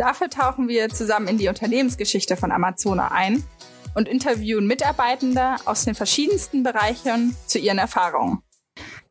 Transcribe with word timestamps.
Dafür 0.00 0.30
tauchen 0.30 0.66
wir 0.66 0.88
zusammen 0.88 1.28
in 1.28 1.36
die 1.36 1.48
Unternehmensgeschichte 1.48 2.34
von 2.34 2.52
Amazona 2.52 3.12
ein 3.12 3.44
und 3.94 4.08
interviewen 4.08 4.66
Mitarbeitende 4.66 5.56
aus 5.66 5.84
den 5.84 5.94
verschiedensten 5.94 6.62
Bereichen 6.62 7.36
zu 7.46 7.58
ihren 7.58 7.76
Erfahrungen. 7.76 8.42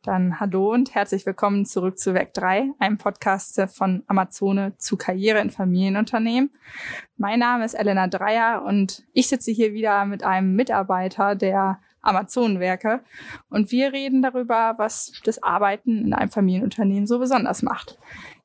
Dann 0.02 0.40
hallo 0.40 0.72
und 0.72 0.92
herzlich 0.92 1.24
willkommen 1.26 1.64
zurück 1.64 1.96
zu 1.96 2.12
Werk 2.12 2.34
3, 2.34 2.72
einem 2.80 2.98
Podcast 2.98 3.62
von 3.72 4.02
Amazone 4.08 4.76
zu 4.78 4.96
Karriere 4.96 5.38
in 5.38 5.50
Familienunternehmen. 5.50 6.50
Mein 7.16 7.38
Name 7.38 7.64
ist 7.64 7.74
Elena 7.74 8.08
Dreier 8.08 8.64
und 8.66 9.04
ich 9.12 9.28
sitze 9.28 9.52
hier 9.52 9.72
wieder 9.72 10.04
mit 10.06 10.24
einem 10.24 10.56
Mitarbeiter 10.56 11.36
der 11.36 11.78
Amazonenwerke 12.02 13.04
und 13.48 13.70
wir 13.70 13.92
reden 13.92 14.22
darüber, 14.22 14.74
was 14.76 15.12
das 15.22 15.40
Arbeiten 15.40 16.06
in 16.06 16.14
einem 16.14 16.32
Familienunternehmen 16.32 17.06
so 17.06 17.20
besonders 17.20 17.62
macht. 17.62 17.96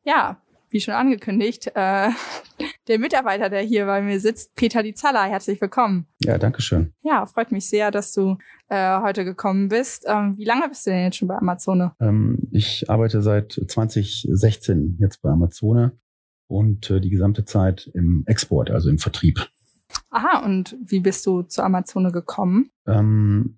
Ja, 0.04 0.38
wie 0.76 0.82
schon 0.82 0.94
angekündigt, 0.94 1.72
äh, 1.74 2.10
der 2.90 3.00
Mitarbeiter, 3.00 3.50
der 3.50 3.62
hier 3.62 3.86
bei 3.86 4.02
mir 4.02 4.20
sitzt, 4.20 4.56
Peter 4.56 4.84
Lizalla. 4.84 5.24
Herzlich 5.24 5.62
willkommen. 5.62 6.06
Ja, 6.22 6.38
danke 6.38 6.62
schön. 6.62 6.94
Ja, 7.02 7.26
freut 7.26 7.54
mich 7.54 7.70
sehr, 7.70 7.92
dass 7.92 8.12
du 8.12 8.38
äh, 8.68 9.00
heute 9.00 9.24
gekommen 9.24 9.70
bist. 9.70 10.04
Ähm, 10.06 10.38
wie 10.38 10.44
lange 10.44 10.68
bist 10.68 10.86
du 10.86 10.90
denn 10.90 11.06
jetzt 11.06 11.16
schon 11.16 11.30
bei 11.30 11.38
Amazone? 11.38 11.94
Ähm, 12.02 12.50
ich 12.52 12.90
arbeite 12.90 13.22
seit 13.22 13.54
2016 13.54 14.98
jetzt 15.00 15.22
bei 15.22 15.30
Amazone 15.30 15.94
und 16.48 16.92
äh, 16.92 17.00
die 17.00 17.10
gesamte 17.10 17.46
Zeit 17.46 17.90
im 17.94 18.24
Export, 18.26 18.70
also 18.70 18.90
im 18.90 18.98
Vertrieb. 18.98 19.48
Aha, 20.10 20.46
und 20.46 20.78
wie 20.86 21.02
bist 21.02 21.26
du 21.26 21.42
zu 21.42 21.62
Amazone 21.62 22.12
gekommen? 22.12 22.70
Ähm, 22.88 23.58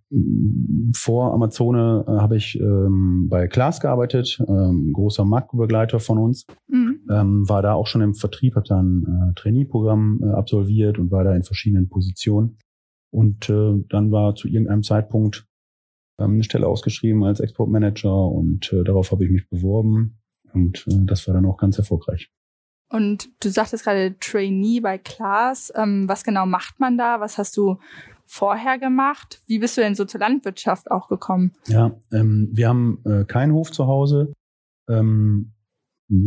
vor 0.96 1.34
Amazone 1.34 2.06
äh, 2.08 2.12
habe 2.20 2.38
ich 2.38 2.60
ähm, 2.60 3.28
bei 3.30 3.48
Klaas 3.48 3.80
gearbeitet, 3.80 4.42
ähm, 4.48 4.92
großer 4.94 5.24
Marktbegleiter 5.26 6.00
von 6.00 6.18
uns. 6.18 6.48
Mhm. 6.68 7.02
Ähm, 7.12 7.50
war 7.50 7.62
da 7.62 7.74
auch 7.74 7.88
schon 7.88 8.02
im 8.02 8.16
Vertrieb, 8.16 8.56
habe 8.56 8.68
da 8.68 8.80
ein 8.82 9.04
äh, 9.04 9.40
Trainee-Programm 9.40 10.22
äh, 10.24 10.30
absolviert 10.32 10.98
und 10.98 11.12
war 11.12 11.24
da 11.24 11.36
in 11.36 11.44
verschiedenen 11.44 11.90
Positionen. 11.90 12.58
Und 13.12 13.50
äh, 13.50 13.84
dann 13.90 14.12
war 14.12 14.36
zu 14.36 14.48
irgendeinem 14.48 14.84
Zeitpunkt 14.84 15.46
ähm, 16.20 16.34
eine 16.34 16.44
Stelle 16.44 16.68
ausgeschrieben 16.68 17.24
als 17.24 17.40
Exportmanager 17.40 18.16
und 18.16 18.72
äh, 18.74 18.84
darauf 18.84 19.12
habe 19.12 19.26
ich 19.26 19.32
mich 19.32 19.48
beworben. 19.50 20.20
Und 20.54 20.86
äh, 20.88 21.06
das 21.06 21.28
war 21.28 21.34
dann 21.34 21.46
auch 21.46 21.58
ganz 21.58 21.78
erfolgreich. 21.78 22.32
Und 22.90 23.30
du 23.44 23.50
sagtest 23.50 23.84
gerade 23.84 24.16
Trainee 24.20 24.80
bei 24.80 24.98
Klaas. 24.98 25.72
Ähm, 25.76 26.08
was 26.08 26.24
genau 26.24 26.46
macht 26.46 26.80
man 26.80 26.98
da? 26.98 27.20
Was 27.20 27.38
hast 27.38 27.58
du 27.58 27.80
vorher 28.26 28.78
gemacht? 28.78 29.42
Wie 29.48 29.60
bist 29.60 29.78
du 29.78 29.82
denn 29.82 29.96
so 29.96 30.06
zur 30.06 30.20
Landwirtschaft 30.20 30.92
auch 30.92 31.08
gekommen? 31.08 31.54
Ja, 31.68 31.98
ähm, 32.12 32.50
wir 32.52 32.70
haben 32.70 33.00
äh, 33.06 33.26
keinen 33.26 33.54
Hof 33.54 33.72
zu 33.72 33.88
Hause. 33.88 34.34
Ähm, 34.90 35.54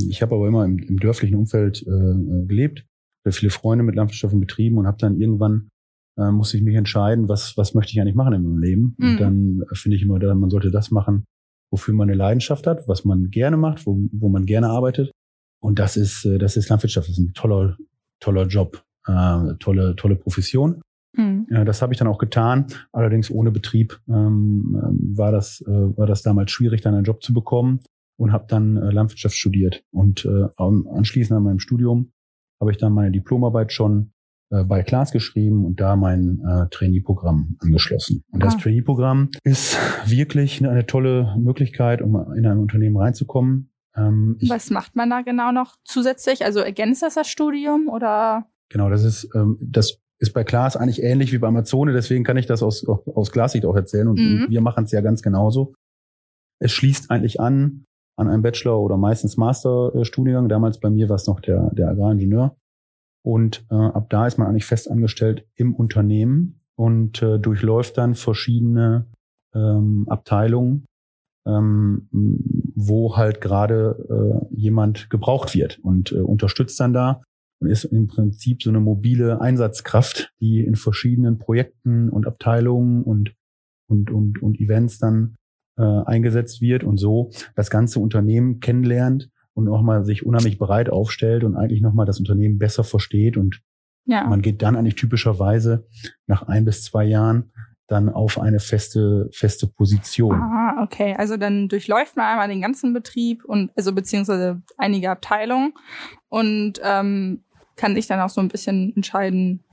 ich 0.09 0.21
habe 0.21 0.35
aber 0.35 0.49
immer 0.49 0.65
im, 0.65 0.79
im 0.79 0.99
dörflichen 0.99 1.37
Umfeld 1.37 1.83
äh, 1.87 1.91
äh 1.91 2.47
gelebt, 2.47 2.85
habe 3.25 3.33
viele 3.33 3.51
Freunde 3.51 3.85
mit 3.85 3.95
landwirtschaftlichen 3.95 4.41
Betrieben 4.41 4.79
und 4.79 4.87
habe 4.87 4.99
dann 4.99 5.21
irgendwann 5.21 5.69
äh, 6.19 6.31
musste 6.31 6.57
ich 6.57 6.63
mich 6.63 6.75
entscheiden, 6.75 7.29
was 7.29 7.57
was 7.57 7.75
möchte 7.75 7.93
ich 7.93 8.01
eigentlich 8.01 8.15
machen 8.15 8.35
in 8.35 8.43
meinem 8.43 8.59
Leben. 8.59 8.97
Mhm. 8.99 9.09
Und 9.09 9.21
dann 9.21 9.63
finde 9.73 9.97
ich 9.97 10.03
immer, 10.03 10.19
man 10.35 10.51
sollte 10.51 10.71
das 10.71 10.91
machen, 10.91 11.25
wofür 11.71 11.95
man 11.95 12.09
eine 12.09 12.17
Leidenschaft 12.17 12.67
hat, 12.67 12.87
was 12.89 13.05
man 13.05 13.31
gerne 13.31 13.57
macht, 13.57 13.87
wo, 13.87 13.99
wo 14.13 14.29
man 14.29 14.45
gerne 14.45 14.69
arbeitet. 14.69 15.13
Und 15.61 15.79
das 15.79 15.97
ist, 15.97 16.25
äh, 16.25 16.39
das 16.39 16.57
ist 16.57 16.69
Landwirtschaft, 16.69 17.09
das 17.09 17.19
ist 17.19 17.25
ein 17.25 17.33
toller, 17.35 17.77
toller 18.21 18.47
Job, 18.47 18.83
äh, 19.07 19.55
tolle, 19.59 19.95
tolle 19.97 20.17
Profession. 20.17 20.81
Mhm. 21.17 21.47
Ja, 21.51 21.65
das 21.65 21.83
habe 21.83 21.93
ich 21.93 21.99
dann 21.99 22.09
auch 22.09 22.19
getan. 22.19 22.67
Allerdings 22.93 23.31
ohne 23.31 23.51
Betrieb 23.51 24.01
ähm, 24.09 24.81
ähm, 24.83 25.17
war 25.17 25.33
das 25.33 25.61
äh, 25.67 25.71
war 25.71 26.07
das 26.07 26.23
damals 26.23 26.51
schwierig, 26.51 26.83
dann 26.83 26.95
einen 26.95 27.05
Job 27.05 27.23
zu 27.23 27.35
bekommen 27.35 27.81
und 28.17 28.33
habe 28.33 28.45
dann 28.49 28.77
äh, 28.77 28.91
Landwirtschaft 28.91 29.35
studiert. 29.35 29.83
Und 29.91 30.25
äh, 30.25 30.47
anschließend 30.57 31.37
an 31.37 31.43
meinem 31.43 31.59
Studium 31.59 32.13
habe 32.61 32.71
ich 32.71 32.77
dann 32.77 32.93
meine 32.93 33.11
Diplomarbeit 33.11 33.73
schon 33.73 34.13
äh, 34.51 34.65
bei 34.65 34.83
Klaas 34.83 35.13
geschrieben 35.13 35.65
und 35.65 35.81
da 35.81 35.97
mein 35.97 36.41
äh, 36.47 36.69
Trainee-Programm 36.71 37.57
angeschlossen. 37.61 38.23
Und 38.31 38.43
ah. 38.43 38.47
das 38.47 38.59
Trainee-Programm 38.59 39.31
ist 39.43 39.79
wirklich 40.07 40.61
eine, 40.61 40.71
eine 40.71 40.87
tolle 40.87 41.35
Möglichkeit, 41.39 42.03
um 42.03 42.35
in 42.35 42.47
ein 42.47 42.59
Unternehmen 42.59 42.97
reinzukommen. 42.97 43.70
Ähm, 43.97 44.39
Was 44.49 44.71
macht 44.71 44.97
man 44.97 45.11
da 45.11 45.23
genau 45.23 45.53
noch 45.53 45.77
zusätzlich? 45.85 46.45
Also 46.45 46.61
ergänzt 46.61 47.03
das 47.03 47.15
das 47.15 47.29
Studium 47.29 47.89
oder? 47.89 48.47
Genau, 48.69 48.89
das 48.89 49.05
ist 49.05 49.29
ähm, 49.35 49.59
das 49.61 49.99
ist 50.19 50.33
bei 50.33 50.45
Klaas 50.45 50.77
eigentlich 50.77 51.03
ähnlich 51.03 51.33
wie 51.33 51.39
bei 51.39 51.49
Amazone, 51.49 51.93
deswegen 51.93 52.25
kann 52.25 52.37
ich 52.37 52.47
das 52.47 52.63
aus, 52.63 52.87
aus 52.87 53.33
Klassicht 53.33 53.65
auch 53.65 53.75
erzählen 53.75 54.07
und 54.07 54.19
mhm. 54.19 54.47
wir 54.49 54.61
machen 54.61 54.85
es 54.85 54.93
ja 54.93 55.01
ganz 55.01 55.23
genauso. 55.23 55.75
Es 56.59 56.73
schließt 56.73 57.11
eigentlich 57.11 57.41
an 57.41 57.87
an 58.21 58.29
einem 58.29 58.43
Bachelor- 58.43 58.81
oder 58.81 58.99
meistens 58.99 59.39
Masterstudiengang. 59.39 60.49
Damals 60.49 60.79
bei 60.79 60.91
mir 60.91 61.09
war 61.09 61.17
es 61.17 61.27
noch 61.27 61.41
der, 61.41 61.71
der 61.73 61.89
Agraringenieur. 61.89 62.55
Und 63.23 63.65
äh, 63.71 63.75
ab 63.75 64.11
da 64.11 64.27
ist 64.27 64.37
man 64.39 64.47
eigentlich 64.47 64.67
fest 64.67 64.91
angestellt 64.91 65.47
im 65.57 65.75
Unternehmen 65.75 66.61
und 66.77 67.23
äh, 67.23 67.39
durchläuft 67.39 67.97
dann 67.97 68.15
verschiedene 68.15 69.07
ähm, 69.55 70.07
Abteilungen 70.09 70.85
ähm, 71.47 72.09
wo 72.89 73.17
halt 73.17 73.41
gerade 73.41 74.41
äh, 74.51 74.55
jemand 74.55 75.11
gebraucht 75.11 75.55
wird 75.55 75.79
und 75.83 76.13
äh, 76.13 76.17
unterstützt 76.17 76.79
dann 76.81 76.93
da 76.93 77.23
und 77.61 77.69
ist 77.69 77.85
im 77.85 78.09
Prinzip 78.09 78.63
so 78.63 78.71
eine 78.71 78.81
mobile 78.81 79.41
Einsatzkraft, 79.41 80.33
die 80.41 80.61
in 80.61 80.77
verschiedenen 80.77 81.39
Projekten 81.39 82.09
und 82.09 82.27
Abteilungen 82.27 83.03
und 83.03 83.35
und 83.89 84.11
und, 84.11 84.43
und 84.43 84.61
Events 84.61 84.99
dann 84.99 85.37
äh, 85.77 85.83
eingesetzt 85.83 86.61
wird 86.61 86.85
und 86.85 86.99
so 86.99 87.31
das 87.55 87.71
ganze 87.71 88.01
Unternehmen 88.01 88.61
kennenlernt 88.61 89.31
und 89.55 89.65
nochmal 89.65 90.05
sich 90.05 90.25
unheimlich 90.25 90.59
bereit 90.59 90.91
aufstellt 90.91 91.45
und 91.45 91.57
eigentlich 91.57 91.83
nochmal 91.83 92.07
das 92.07 92.19
Unternehmen 92.19 92.59
besser 92.59 92.85
versteht 92.85 93.37
und 93.37 93.61
ja. 94.07 94.27
man 94.27 94.43
geht 94.43 94.63
dann 94.63 94.77
eigentlich 94.77 94.95
typischerweise 94.95 95.87
nach 96.27 96.43
ein 96.43 96.65
bis 96.65 96.85
zwei 96.85 97.05
Jahren 97.05 97.53
dann 97.91 98.09
auf 98.09 98.41
eine 98.41 98.61
feste, 98.61 99.29
feste 99.33 99.67
Position. 99.67 100.35
Ah, 100.35 100.83
okay. 100.83 101.15
Also 101.19 101.37
dann 101.37 101.69
durchläuft 101.69 102.17
man 102.17 102.27
einmal 102.27 102.49
den 102.49 102.61
ganzen 102.61 102.93
Betrieb 102.93 103.45
und 103.45 103.71
also 103.77 103.93
beziehungsweise 103.93 104.63
einige 104.77 105.11
Abteilungen 105.11 105.73
und 106.29 106.75
ähm, 106.85 107.41
kann 107.77 107.95
sich 107.95 108.07
dann 108.07 108.21
auch 108.21 108.29
so 108.29 108.41
ein 108.41 108.49
bisschen 108.49 108.95
entscheiden, 108.95 109.65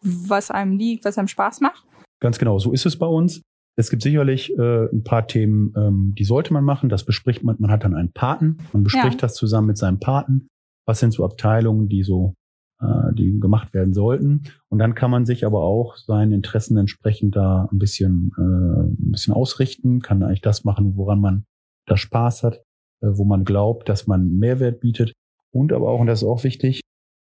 was 0.00 0.50
einem 0.50 0.78
liegt, 0.78 1.04
was 1.04 1.18
einem 1.18 1.28
Spaß 1.28 1.60
macht. 1.60 1.84
Ganz 2.20 2.38
genau, 2.38 2.58
so 2.58 2.72
ist 2.72 2.86
es 2.86 2.98
bei 2.98 3.06
uns. 3.06 3.42
Es 3.78 3.90
gibt 3.90 4.02
sicherlich 4.02 4.56
äh, 4.56 4.86
ein 4.86 5.04
paar 5.04 5.26
Themen, 5.26 5.74
ähm, 5.76 6.14
die 6.16 6.24
sollte 6.24 6.54
man 6.54 6.64
machen. 6.64 6.88
Das 6.88 7.04
bespricht 7.04 7.44
man. 7.44 7.56
Man 7.58 7.70
hat 7.70 7.84
dann 7.84 7.94
einen 7.94 8.12
Paten. 8.12 8.56
Man 8.72 8.84
bespricht 8.84 9.14
ja. 9.14 9.20
das 9.20 9.34
zusammen 9.34 9.66
mit 9.66 9.76
seinem 9.76 10.00
Paten. 10.00 10.48
Was 10.86 11.00
sind 11.00 11.12
so 11.12 11.26
Abteilungen, 11.26 11.88
die 11.88 12.02
so 12.02 12.32
äh, 12.80 13.14
die 13.14 13.38
gemacht 13.40 13.74
werden 13.74 13.94
sollten. 13.94 14.42
Und 14.68 14.78
dann 14.78 14.94
kann 14.94 15.10
man 15.10 15.26
sich 15.26 15.46
aber 15.46 15.62
auch 15.62 15.96
seinen 15.96 16.32
Interessen 16.32 16.76
entsprechend 16.76 17.36
da 17.36 17.68
ein 17.72 17.78
bisschen, 17.78 18.32
äh, 18.36 18.40
ein 18.40 19.12
bisschen 19.12 19.34
ausrichten, 19.34 20.00
kann 20.00 20.22
eigentlich 20.22 20.42
das 20.42 20.64
machen, 20.64 20.96
woran 20.96 21.20
man 21.20 21.44
da 21.86 21.96
Spaß 21.96 22.42
hat, 22.42 22.62
äh, 23.00 23.08
wo 23.12 23.24
man 23.24 23.44
glaubt, 23.44 23.88
dass 23.88 24.06
man 24.06 24.38
Mehrwert 24.38 24.80
bietet. 24.80 25.12
Und 25.52 25.72
aber 25.72 25.88
auch, 25.88 26.00
und 26.00 26.06
das 26.06 26.22
ist 26.22 26.28
auch 26.28 26.44
wichtig, 26.44 26.80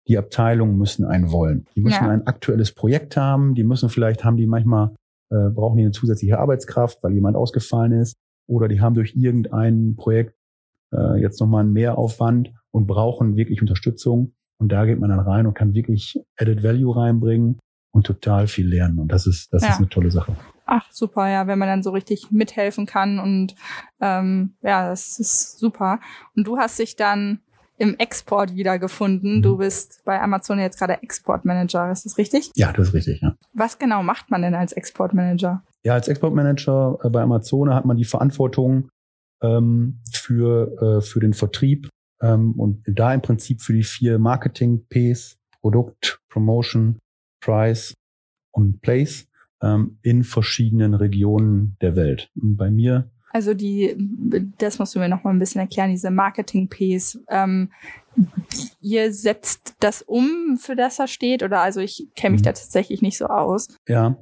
die 0.07 0.19
Abteilungen 0.19 0.77
müssen 0.77 1.05
einen 1.05 1.31
wollen. 1.31 1.67
Die 1.77 1.81
müssen 1.81 2.05
ja. 2.05 2.11
ein 2.11 2.27
aktuelles 2.27 2.73
Projekt 2.73 3.17
haben, 3.17 3.55
die 3.55 3.65
müssen 3.65 3.89
vielleicht, 3.91 4.25
haben 4.25 4.37
die 4.37 4.47
manchmal, 4.47 4.95
äh, 5.31 5.51
brauchen 5.51 5.77
die 5.77 5.83
eine 5.83 5.93
zusätzliche 5.93 6.39
Arbeitskraft, 6.39 7.03
weil 7.03 7.13
jemand 7.13 7.37
ausgefallen 7.37 7.93
ist, 7.93 8.15
oder 8.47 8.69
die 8.69 8.81
haben 8.81 8.95
durch 8.95 9.15
irgendein 9.15 9.97
Projekt 9.97 10.35
äh, 10.93 11.21
jetzt 11.21 11.41
nochmal 11.41 11.65
einen 11.65 11.75
Mehraufwand 11.75 12.53
und 12.71 12.87
brauchen 12.87 13.37
wirklich 13.37 13.61
Unterstützung. 13.61 14.33
Und 14.61 14.73
da 14.73 14.85
geht 14.85 14.99
man 14.99 15.11
dann 15.11 15.21
rein 15.21 15.47
und 15.47 15.55
kann 15.55 15.75
wirklich 15.75 16.21
Added 16.39 16.63
Value 16.63 16.97
reinbringen 16.97 17.59
und 17.93 18.07
total 18.07 18.47
viel 18.47 18.69
lernen. 18.69 18.99
Und 18.99 19.13
das 19.13 19.27
ist, 19.27 19.53
das 19.53 19.63
ja. 19.63 19.71
ist 19.71 19.79
eine 19.79 19.89
tolle 19.89 20.11
Sache. 20.11 20.37
Ach, 20.67 20.87
super, 20.91 21.29
ja, 21.29 21.47
wenn 21.47 21.59
man 21.59 21.69
dann 21.69 21.83
so 21.83 21.91
richtig 21.91 22.31
mithelfen 22.31 22.85
kann 22.85 23.19
und 23.19 23.55
ähm, 24.01 24.55
ja, 24.63 24.89
das 24.89 25.19
ist 25.19 25.59
super. 25.59 26.01
Und 26.37 26.47
du 26.47 26.59
hast 26.59 26.79
dich 26.79 26.97
dann 26.97 27.41
im 27.79 27.97
Export 27.97 28.55
wiedergefunden. 28.55 29.39
Mhm. 29.39 29.43
Du 29.43 29.57
bist 29.57 30.03
bei 30.05 30.21
Amazon 30.21 30.59
jetzt 30.59 30.79
gerade 30.79 31.03
Exportmanager, 31.03 31.91
ist 31.91 32.05
das 32.05 32.19
richtig? 32.19 32.51
Ja, 32.57 32.73
das 32.73 32.89
ist 32.89 32.95
richtig, 32.95 33.21
ja. 33.23 33.35
Was 33.55 33.79
genau 33.79 34.03
macht 34.03 34.31
man 34.31 34.43
denn 34.43 34.55
als 34.55 34.73
Exportmanager? 34.73 35.63
Ja, 35.85 35.95
als 35.95 36.09
Exportmanager 36.09 36.99
äh, 37.03 37.09
bei 37.09 37.23
Amazon 37.23 37.73
hat 37.73 37.87
man 37.87 37.97
die 37.97 38.05
Verantwortung 38.05 38.91
ähm, 39.43 40.01
für, 40.13 40.99
äh, 40.99 41.01
für 41.01 41.21
den 41.21 41.33
Vertrieb 41.33 41.89
ähm, 42.21 42.53
und 42.53 42.83
da 42.87 43.15
im 43.15 43.23
Prinzip 43.23 43.63
für 43.63 43.73
die 43.73 43.85
vier 43.85 44.19
Marketing-Ps, 44.19 45.39
Produkt, 45.61 46.21
Promotion, 46.29 46.99
Price 47.41 47.95
und 48.53 48.81
Place 48.81 49.27
ähm, 49.63 49.99
in 50.03 50.25
verschiedenen 50.25 50.95
Regionen 50.95 51.77
der 51.81 51.97
Welt. 51.97 52.31
Und 52.35 52.57
bei 52.57 52.71
mir 52.71 53.11
also 53.31 53.55
die, 53.55 53.95
das 54.59 54.79
musst 54.79 54.95
du 54.95 54.99
mir 54.99 55.09
noch 55.09 55.25
mal 55.25 55.31
ein 55.31 55.39
bisschen 55.39 55.61
erklären, 55.61 55.91
diese 55.91 56.11
Marketing-Ps. 56.11 57.21
Ähm, 57.29 57.71
ihr 58.81 59.13
setzt 59.13 59.77
das 59.81 60.03
um, 60.03 60.57
für 60.59 60.75
das 60.75 60.99
er 60.99 61.09
steht, 61.09 61.43
oder 61.43 61.61
also 61.61 61.81
ich 61.81 62.09
kenne 62.17 62.33
mich 62.33 62.41
mhm. 62.41 62.47
da 62.47 62.53
tatsächlich 62.53 63.03
nicht 63.03 63.19
so 63.19 63.27
aus. 63.27 63.69
Ja, 63.87 64.17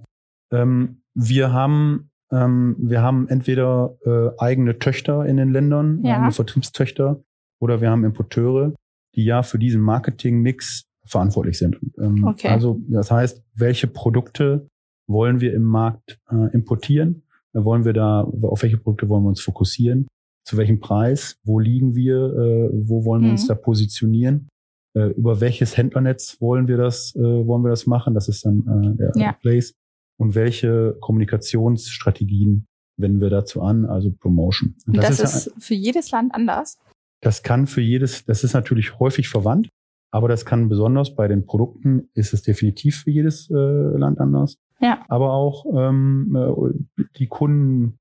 ähm, 0.50 1.02
wir 1.14 1.52
haben 1.52 2.10
ähm, 2.32 2.74
wir 2.78 3.02
haben 3.02 3.28
entweder 3.28 3.96
äh, 4.04 4.42
eigene 4.42 4.78
Töchter 4.80 5.24
in 5.24 5.36
den 5.36 5.52
Ländern, 5.52 6.04
ja. 6.04 6.16
eigene 6.16 6.32
Vertriebstöchter, 6.32 7.22
oder 7.60 7.80
wir 7.80 7.90
haben 7.90 8.04
Importeure, 8.04 8.74
die 9.14 9.24
ja 9.24 9.42
für 9.42 9.58
diesen 9.58 9.80
Marketing-Mix 9.80 10.84
verantwortlich 11.04 11.58
sind. 11.58 11.78
Ähm, 11.98 12.24
okay. 12.24 12.48
Also 12.48 12.80
das 12.88 13.10
heißt, 13.10 13.42
welche 13.54 13.86
Produkte 13.86 14.68
wollen 15.08 15.40
wir 15.40 15.54
im 15.54 15.62
Markt 15.62 16.18
äh, 16.30 16.52
importieren? 16.52 17.22
wollen 17.64 17.84
wir 17.84 17.92
da, 17.92 18.20
auf 18.20 18.62
welche 18.62 18.76
Produkte 18.76 19.08
wollen 19.08 19.24
wir 19.24 19.30
uns 19.30 19.40
fokussieren? 19.40 20.06
Zu 20.44 20.56
welchem 20.58 20.78
Preis? 20.78 21.38
Wo 21.44 21.58
liegen 21.58 21.94
wir? 21.94 22.16
Äh, 22.16 22.70
wo 22.88 23.04
wollen 23.04 23.22
wir 23.22 23.28
mhm. 23.28 23.32
uns 23.32 23.46
da 23.46 23.54
positionieren? 23.54 24.48
Äh, 24.94 25.10
über 25.10 25.40
welches 25.40 25.76
Händlernetz 25.76 26.40
wollen 26.40 26.68
wir 26.68 26.76
das, 26.76 27.14
äh, 27.16 27.20
wollen 27.20 27.62
wir 27.64 27.70
das 27.70 27.86
machen? 27.86 28.14
Das 28.14 28.28
ist 28.28 28.44
dann 28.44 28.60
äh, 28.60 28.96
der 28.96 29.12
ja. 29.16 29.32
Place. 29.32 29.72
Und 30.18 30.34
welche 30.34 30.96
Kommunikationsstrategien 31.00 32.66
wenden 32.98 33.20
wir 33.20 33.30
dazu 33.30 33.62
an? 33.62 33.86
Also 33.86 34.12
Promotion. 34.12 34.74
Und 34.86 34.96
das, 34.96 35.18
das 35.18 35.34
ist, 35.34 35.46
ist 35.48 35.64
für 35.64 35.74
jedes 35.74 36.10
Land 36.10 36.34
anders? 36.34 36.78
Das 37.20 37.42
kann 37.42 37.66
für 37.66 37.80
jedes, 37.80 38.24
das 38.24 38.44
ist 38.44 38.54
natürlich 38.54 38.98
häufig 38.98 39.28
verwandt, 39.28 39.68
aber 40.10 40.28
das 40.28 40.44
kann 40.44 40.68
besonders 40.68 41.14
bei 41.14 41.28
den 41.28 41.46
Produkten 41.46 42.08
ist 42.14 42.32
es 42.32 42.42
definitiv 42.42 43.02
für 43.02 43.10
jedes 43.10 43.50
äh, 43.50 43.54
Land 43.54 44.18
anders. 44.20 44.56
Ja. 44.80 45.04
Aber 45.08 45.32
auch 45.32 45.64
ähm, 45.74 46.36
äh, 46.36 47.02
die 47.16 47.26
Kunden 47.26 47.98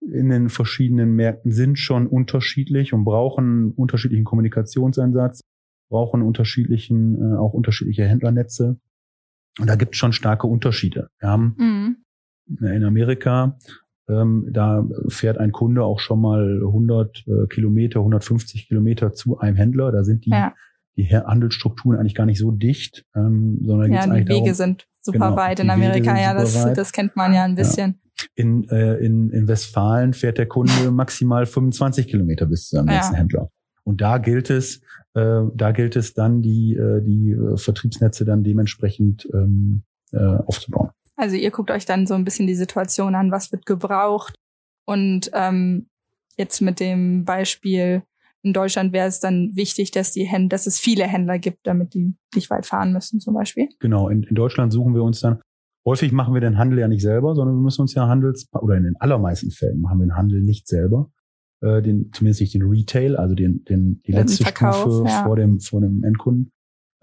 in 0.00 0.28
den 0.28 0.48
verschiedenen 0.48 1.14
Märkten 1.14 1.52
sind 1.52 1.78
schon 1.78 2.06
unterschiedlich 2.06 2.92
und 2.92 3.04
brauchen 3.04 3.72
unterschiedlichen 3.72 4.24
Kommunikationseinsatz, 4.24 5.40
brauchen 5.88 6.22
unterschiedlichen, 6.22 7.20
äh, 7.20 7.36
auch 7.36 7.52
unterschiedliche 7.52 8.04
Händlernetze. 8.04 8.78
Und 9.58 9.68
da 9.68 9.76
gibt 9.76 9.94
es 9.94 9.98
schon 9.98 10.12
starke 10.12 10.46
Unterschiede. 10.46 11.08
Wir 11.18 11.30
haben 11.30 11.54
mhm. 11.58 12.66
in 12.66 12.84
Amerika, 12.84 13.56
ähm, 14.08 14.48
da 14.50 14.86
fährt 15.08 15.38
ein 15.38 15.52
Kunde 15.52 15.82
auch 15.84 16.00
schon 16.00 16.20
mal 16.20 16.60
100 16.64 17.24
äh, 17.26 17.46
Kilometer, 17.48 18.00
150 18.00 18.68
Kilometer 18.68 19.12
zu 19.12 19.38
einem 19.38 19.56
Händler. 19.56 19.90
Da 19.92 20.04
sind 20.04 20.24
die, 20.26 20.30
ja. 20.30 20.54
die 20.96 21.08
Handelsstrukturen 21.08 21.98
eigentlich 21.98 22.14
gar 22.14 22.26
nicht 22.26 22.38
so 22.38 22.50
dicht, 22.50 23.04
ähm, 23.14 23.60
sondern 23.64 23.92
ja, 23.92 24.06
die 24.06 24.12
Wege 24.12 24.26
darum, 24.26 24.54
sind 24.54 24.86
super 25.00 25.18
genau, 25.18 25.36
weit 25.36 25.60
in 25.60 25.70
Amerika. 25.70 26.18
Ja, 26.18 26.34
das, 26.34 26.72
das 26.74 26.92
kennt 26.92 27.16
man 27.16 27.34
ja 27.34 27.44
ein 27.44 27.56
bisschen. 27.56 28.00
Ja. 28.02 28.26
In, 28.34 28.68
äh, 28.70 28.94
in, 28.96 29.30
in 29.30 29.48
Westfalen 29.48 30.14
fährt 30.14 30.38
der 30.38 30.46
Kunde 30.46 30.72
maximal 30.90 31.44
25 31.44 32.08
Kilometer 32.08 32.46
bis 32.46 32.68
zu 32.68 32.76
seinem 32.76 32.86
nächsten. 32.86 33.14
Händler. 33.14 33.50
Und 33.84 34.00
da 34.00 34.18
gilt 34.18 34.50
es, 34.50 34.80
äh, 35.14 35.42
da 35.54 35.72
gilt 35.72 35.96
es 35.96 36.14
dann, 36.14 36.42
die, 36.42 36.74
äh, 36.74 37.02
die 37.02 37.32
äh, 37.32 37.56
Vertriebsnetze 37.56 38.24
dann 38.24 38.42
dementsprechend 38.42 39.28
ähm, 39.32 39.82
äh, 40.12 40.18
aufzubauen. 40.18 40.90
Also 41.16 41.36
ihr 41.36 41.50
guckt 41.50 41.70
euch 41.70 41.86
dann 41.86 42.06
so 42.06 42.14
ein 42.14 42.24
bisschen 42.24 42.46
die 42.46 42.54
Situation 42.54 43.14
an, 43.14 43.30
was 43.30 43.52
wird 43.52 43.66
gebraucht. 43.66 44.34
Und 44.86 45.30
ähm, 45.32 45.88
jetzt 46.36 46.60
mit 46.60 46.80
dem 46.80 47.24
Beispiel 47.24 48.02
in 48.42 48.52
Deutschland 48.52 48.92
wäre 48.92 49.08
es 49.08 49.18
dann 49.18 49.50
wichtig, 49.54 49.90
dass 49.90 50.12
die 50.12 50.24
Händler, 50.24 50.50
dass 50.50 50.66
es 50.66 50.78
viele 50.78 51.04
Händler 51.04 51.38
gibt, 51.38 51.66
damit 51.66 51.94
die 51.94 52.14
nicht 52.34 52.48
weit 52.48 52.64
fahren 52.64 52.92
müssen, 52.92 53.18
zum 53.18 53.34
Beispiel. 53.34 53.68
Genau, 53.80 54.08
in, 54.08 54.22
in 54.22 54.36
Deutschland 54.36 54.72
suchen 54.72 54.94
wir 54.94 55.02
uns 55.02 55.20
dann, 55.20 55.40
häufig 55.84 56.12
machen 56.12 56.32
wir 56.32 56.40
den 56.40 56.56
Handel 56.56 56.78
ja 56.78 56.86
nicht 56.86 57.02
selber, 57.02 57.34
sondern 57.34 57.56
wir 57.56 57.62
müssen 57.62 57.80
uns 57.80 57.94
ja 57.94 58.06
Handels, 58.06 58.48
oder 58.52 58.76
in 58.76 58.84
den 58.84 58.96
allermeisten 59.00 59.50
Fällen 59.50 59.80
machen 59.80 59.98
wir 59.98 60.06
den 60.06 60.16
Handel 60.16 60.42
nicht 60.42 60.68
selber. 60.68 61.10
Äh, 61.60 61.82
den, 61.82 62.12
zumindest 62.12 62.40
nicht 62.40 62.54
den 62.54 62.62
Retail, 62.62 63.16
also 63.16 63.34
den, 63.34 63.64
den, 63.64 64.02
die 64.06 64.12
letzte 64.12 64.44
Verkauf, 64.44 64.76
Stufe 64.76 65.08
ja. 65.08 65.24
vor 65.24 65.36
dem, 65.36 65.58
vor 65.58 65.80
dem 65.80 66.04
Endkunden. 66.04 66.52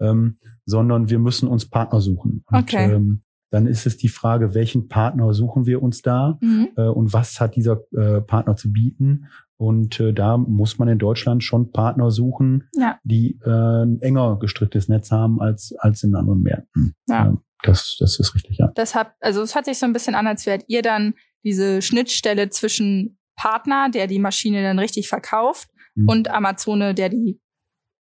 Ähm, 0.00 0.38
sondern 0.64 1.10
wir 1.10 1.18
müssen 1.18 1.48
uns 1.48 1.68
Partner 1.68 2.00
suchen. 2.00 2.42
Und, 2.46 2.58
okay. 2.58 2.90
Ähm, 2.90 3.20
dann 3.54 3.68
ist 3.68 3.86
es 3.86 3.96
die 3.96 4.08
Frage, 4.08 4.52
welchen 4.52 4.88
Partner 4.88 5.32
suchen 5.32 5.64
wir 5.64 5.80
uns 5.80 6.02
da 6.02 6.38
mhm. 6.40 6.70
äh, 6.76 6.82
und 6.82 7.12
was 7.12 7.38
hat 7.38 7.54
dieser 7.54 7.82
äh, 7.92 8.20
Partner 8.20 8.56
zu 8.56 8.72
bieten 8.72 9.28
und 9.56 10.00
äh, 10.00 10.12
da 10.12 10.36
muss 10.36 10.78
man 10.78 10.88
in 10.88 10.98
Deutschland 10.98 11.44
schon 11.44 11.70
Partner 11.70 12.10
suchen, 12.10 12.68
ja. 12.74 12.98
die 13.04 13.38
äh, 13.44 13.50
ein 13.50 14.02
enger 14.02 14.38
gestricktes 14.40 14.88
Netz 14.88 15.12
haben 15.12 15.40
als, 15.40 15.72
als 15.78 16.02
in 16.02 16.16
anderen 16.16 16.42
Märkten. 16.42 16.96
Ja. 17.08 17.36
Das, 17.62 17.96
das 18.00 18.18
ist 18.18 18.34
richtig, 18.34 18.58
ja. 18.58 18.72
Das 18.74 18.96
hat, 18.96 19.12
also 19.20 19.40
es 19.42 19.54
hört 19.54 19.66
sich 19.66 19.78
so 19.78 19.86
ein 19.86 19.92
bisschen 19.92 20.16
an, 20.16 20.26
als 20.26 20.46
wärt 20.46 20.64
ihr 20.66 20.82
dann 20.82 21.14
diese 21.44 21.80
Schnittstelle 21.80 22.50
zwischen 22.50 23.18
Partner, 23.36 23.88
der 23.88 24.08
die 24.08 24.18
Maschine 24.18 24.62
dann 24.62 24.80
richtig 24.80 25.08
verkauft, 25.08 25.68
mhm. 25.94 26.08
und 26.08 26.28
Amazone, 26.28 26.92
der 26.92 27.08
die 27.08 27.40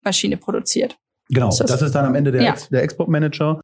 Maschine 0.04 0.38
produziert. 0.38 0.98
Genau, 1.30 1.50
das, 1.50 1.82
ist 1.82 1.94
dann 1.94 2.06
am 2.06 2.16
Ende 2.16 2.32
der, 2.32 2.44
ja. 2.44 2.52
Ex 2.52 2.70
der 2.70 2.84
Exportmanager. 2.84 3.62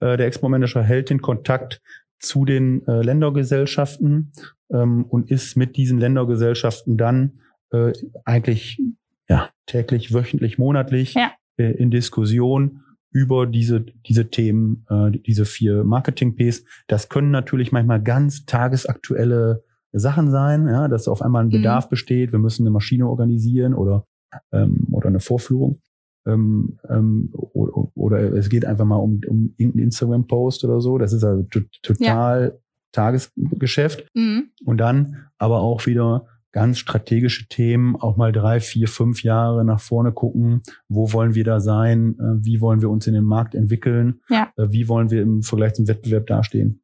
Äh, 0.00 0.16
der 0.16 0.26
Exportmanager 0.26 0.82
hält 0.82 1.10
den 1.10 1.22
Kontakt 1.22 1.80
zu 2.18 2.44
den 2.44 2.86
äh, 2.86 3.02
Ländergesellschaften 3.02 4.32
ähm, 4.72 5.04
und 5.04 5.30
ist 5.30 5.56
mit 5.56 5.76
diesen 5.76 5.98
Ländergesellschaften 5.98 6.96
dann 6.96 7.40
äh, 7.72 7.92
eigentlich 8.24 8.80
ja, 9.28 9.48
täglich, 9.66 10.12
wöchentlich, 10.12 10.58
monatlich 10.58 11.14
ja. 11.14 11.32
äh, 11.56 11.72
in 11.72 11.90
Diskussion 11.90 12.82
über 13.12 13.46
diese, 13.46 13.80
diese 13.80 14.30
Themen, 14.30 14.86
äh, 14.88 15.10
diese 15.10 15.44
vier 15.44 15.84
Marketing-Ps. 15.84 16.64
Das 16.86 17.08
können 17.08 17.30
natürlich 17.30 17.72
manchmal 17.72 18.02
ganz 18.02 18.44
tagesaktuelle 18.44 19.62
Sachen 19.92 20.30
sein, 20.30 20.68
ja, 20.68 20.88
dass 20.88 21.08
auf 21.08 21.22
einmal 21.22 21.44
ein 21.44 21.48
mhm. 21.48 21.52
Bedarf 21.52 21.86
mhm. 21.86 21.90
besteht, 21.90 22.32
wir 22.32 22.38
müssen 22.38 22.62
eine 22.62 22.70
Maschine 22.70 23.08
organisieren 23.08 23.74
oder, 23.74 24.04
ähm, 24.52 24.86
oder 24.92 25.08
eine 25.08 25.20
Vorführung. 25.20 25.80
Ähm, 26.26 26.78
ähm, 26.88 27.30
oder, 27.32 27.90
oder 27.94 28.32
es 28.34 28.48
geht 28.48 28.64
einfach 28.64 28.84
mal 28.84 28.96
um, 28.96 29.20
um 29.26 29.54
irgendeinen 29.56 29.84
Instagram-Post 29.84 30.64
oder 30.64 30.80
so. 30.80 30.98
Das 30.98 31.12
ist 31.12 31.24
also 31.24 31.46
total 31.82 32.42
ja. 32.42 32.58
Tagesgeschäft. 32.92 34.06
Mhm. 34.14 34.50
Und 34.64 34.78
dann 34.78 35.28
aber 35.38 35.60
auch 35.60 35.86
wieder 35.86 36.26
ganz 36.52 36.78
strategische 36.78 37.46
Themen, 37.48 37.96
auch 37.96 38.16
mal 38.16 38.32
drei, 38.32 38.60
vier, 38.60 38.88
fünf 38.88 39.22
Jahre 39.22 39.64
nach 39.64 39.80
vorne 39.80 40.12
gucken. 40.12 40.62
Wo 40.88 41.12
wollen 41.12 41.34
wir 41.34 41.44
da 41.44 41.60
sein? 41.60 42.16
Äh, 42.18 42.44
wie 42.44 42.60
wollen 42.60 42.80
wir 42.80 42.90
uns 42.90 43.06
in 43.06 43.14
den 43.14 43.24
Markt 43.24 43.54
entwickeln? 43.54 44.20
Ja. 44.28 44.52
Äh, 44.56 44.66
wie 44.70 44.88
wollen 44.88 45.10
wir 45.10 45.22
im 45.22 45.42
Vergleich 45.42 45.74
zum 45.74 45.86
Wettbewerb 45.86 46.26
dastehen? 46.26 46.82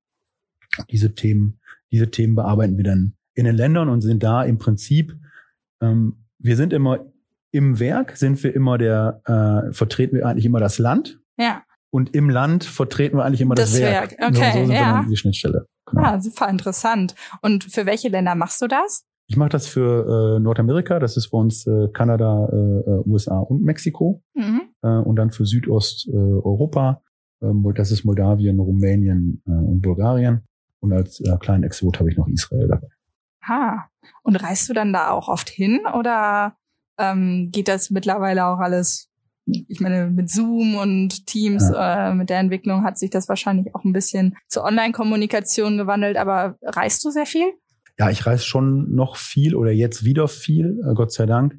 Diese 0.90 1.14
Themen, 1.14 1.58
diese 1.90 2.10
Themen 2.10 2.34
bearbeiten 2.34 2.76
wir 2.76 2.84
dann 2.84 3.14
in 3.34 3.44
den 3.44 3.56
Ländern 3.56 3.88
und 3.88 4.00
sind 4.00 4.22
da 4.22 4.44
im 4.44 4.58
Prinzip, 4.58 5.16
ähm, 5.80 6.24
wir 6.38 6.56
sind 6.56 6.72
immer 6.72 7.00
im 7.50 7.78
Werk, 7.78 8.16
sind 8.16 8.42
wir 8.42 8.54
immer 8.54 8.78
der, 8.78 9.20
äh, 9.24 9.72
vertreten 9.72 10.16
wir 10.16 10.26
eigentlich 10.26 10.46
immer 10.46 10.60
das 10.60 10.78
Land. 10.78 11.20
Ja. 11.38 11.62
Und 11.90 12.14
im 12.14 12.28
Land 12.28 12.64
vertreten 12.64 13.16
wir 13.16 13.24
eigentlich 13.24 13.40
immer 13.40 13.54
das, 13.54 13.72
das 13.72 13.80
Werk. 13.80 14.18
Werk. 14.18 14.34
Okay, 14.36 14.52
so, 14.52 14.58
so 14.58 14.66
sind 14.66 14.74
ja. 14.74 14.80
wir 14.80 14.92
dann 15.00 15.08
die 15.08 15.16
Schnittstelle. 15.16 15.66
Genau. 15.86 16.02
Ja, 16.02 16.20
super 16.20 16.48
interessant. 16.48 17.14
Und 17.42 17.64
für 17.64 17.86
welche 17.86 18.08
Länder 18.08 18.34
machst 18.34 18.60
du 18.60 18.66
das? 18.66 19.04
Ich 19.28 19.36
mache 19.36 19.48
das 19.48 19.66
für 19.66 20.36
äh, 20.36 20.40
Nordamerika, 20.40 20.98
das 21.00 21.16
ist 21.16 21.30
bei 21.30 21.38
uns 21.38 21.66
äh, 21.66 21.88
Kanada, 21.92 22.48
äh, 22.52 22.56
äh 22.56 23.02
USA 23.06 23.38
und 23.38 23.62
Mexiko. 23.62 24.22
Mhm. 24.34 24.62
Äh, 24.82 24.88
und 24.88 25.16
dann 25.16 25.30
für 25.30 25.46
Südosteuropa, 25.46 27.02
äh, 27.42 27.46
äh, 27.46 27.72
das 27.74 27.90
ist 27.90 28.04
Moldawien, 28.04 28.60
Rumänien 28.60 29.42
äh, 29.46 29.50
und 29.50 29.80
Bulgarien. 29.80 30.42
Und 30.80 30.92
als 30.92 31.20
äh, 31.20 31.36
kleinen 31.40 31.64
Exot 31.64 31.98
habe 31.98 32.10
ich 32.10 32.16
noch 32.16 32.28
Israel 32.28 32.68
dabei. 32.68 32.88
Ah, 33.42 33.84
und 34.22 34.36
reist 34.36 34.68
du 34.68 34.74
dann 34.74 34.92
da 34.92 35.10
auch 35.10 35.28
oft 35.28 35.48
hin 35.48 35.80
oder 35.98 36.56
ähm, 36.98 37.50
geht 37.52 37.68
das 37.68 37.90
mittlerweile 37.90 38.46
auch 38.46 38.58
alles 38.58 39.08
ich 39.46 39.80
meine, 39.80 40.10
mit 40.10 40.28
Zoom 40.28 40.74
und 40.74 41.26
Teams, 41.26 41.70
ja. 41.70 42.10
äh, 42.10 42.14
mit 42.14 42.30
der 42.30 42.40
Entwicklung 42.40 42.82
hat 42.82 42.98
sich 42.98 43.10
das 43.10 43.28
wahrscheinlich 43.28 43.74
auch 43.74 43.84
ein 43.84 43.92
bisschen 43.92 44.36
zur 44.48 44.64
Online-Kommunikation 44.64 45.78
gewandelt, 45.78 46.16
aber 46.16 46.56
reist 46.62 47.04
du 47.04 47.10
sehr 47.10 47.26
viel? 47.26 47.52
Ja, 47.98 48.10
ich 48.10 48.26
reise 48.26 48.44
schon 48.44 48.94
noch 48.94 49.16
viel 49.16 49.54
oder 49.54 49.70
jetzt 49.70 50.04
wieder 50.04 50.28
viel, 50.28 50.80
äh, 50.84 50.94
Gott 50.94 51.12
sei 51.12 51.26
Dank. 51.26 51.58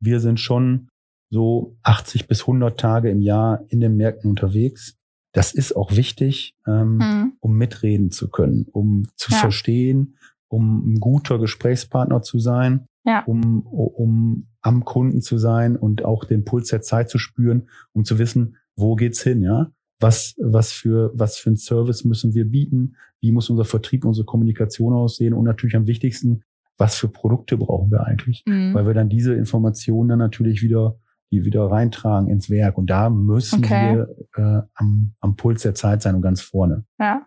Wir 0.00 0.20
sind 0.20 0.40
schon 0.40 0.88
so 1.30 1.76
80 1.82 2.26
bis 2.26 2.42
100 2.42 2.78
Tage 2.78 3.10
im 3.10 3.20
Jahr 3.20 3.64
in 3.68 3.80
den 3.80 3.96
Märkten 3.96 4.30
unterwegs. 4.30 4.96
Das 5.32 5.52
ist 5.52 5.76
auch 5.76 5.92
wichtig, 5.92 6.54
ähm, 6.66 6.96
mhm. 6.96 7.32
um 7.40 7.56
mitreden 7.56 8.10
zu 8.10 8.30
können, 8.30 8.66
um 8.72 9.06
zu 9.16 9.32
ja. 9.32 9.38
verstehen, 9.38 10.16
um 10.48 10.94
ein 10.94 11.00
guter 11.00 11.38
Gesprächspartner 11.38 12.22
zu 12.22 12.38
sein, 12.38 12.86
ja. 13.04 13.22
um, 13.24 13.66
um 13.66 14.46
am 14.66 14.84
Kunden 14.84 15.22
zu 15.22 15.38
sein 15.38 15.76
und 15.76 16.04
auch 16.04 16.24
den 16.24 16.44
Puls 16.44 16.70
der 16.70 16.82
Zeit 16.82 17.08
zu 17.08 17.18
spüren, 17.18 17.68
um 17.92 18.04
zu 18.04 18.18
wissen, 18.18 18.56
wo 18.74 18.96
geht's 18.96 19.22
hin, 19.22 19.40
ja? 19.40 19.70
Was, 20.00 20.34
was 20.38 20.72
für, 20.72 21.12
was 21.14 21.38
für 21.38 21.50
ein 21.50 21.56
Service 21.56 22.04
müssen 22.04 22.34
wir 22.34 22.44
bieten? 22.44 22.96
Wie 23.20 23.30
muss 23.30 23.48
unser 23.48 23.64
Vertrieb, 23.64 24.04
unsere 24.04 24.26
Kommunikation 24.26 24.92
aussehen? 24.92 25.34
Und 25.34 25.44
natürlich 25.44 25.76
am 25.76 25.86
wichtigsten, 25.86 26.42
was 26.76 26.96
für 26.96 27.08
Produkte 27.08 27.56
brauchen 27.56 27.92
wir 27.92 28.04
eigentlich? 28.04 28.42
Mhm. 28.44 28.74
Weil 28.74 28.86
wir 28.88 28.92
dann 28.92 29.08
diese 29.08 29.34
Informationen 29.34 30.08
dann 30.08 30.18
natürlich 30.18 30.62
wieder, 30.62 30.98
die 31.30 31.44
wieder 31.44 31.64
reintragen 31.70 32.28
ins 32.28 32.50
Werk. 32.50 32.76
Und 32.76 32.90
da 32.90 33.08
müssen 33.08 33.64
okay. 33.64 33.94
wir 33.94 34.16
äh, 34.34 34.62
am, 34.74 35.14
am 35.20 35.36
Puls 35.36 35.62
der 35.62 35.74
Zeit 35.74 36.02
sein 36.02 36.16
und 36.16 36.22
ganz 36.22 36.42
vorne. 36.42 36.84
Ja. 36.98 37.26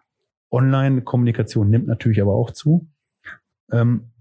Online-Kommunikation 0.51 1.69
nimmt 1.69 1.88
natürlich 1.88 2.22
aber 2.22 2.36
auch 2.36 2.51
zu. 2.51 2.89
Ähm, 3.72 4.12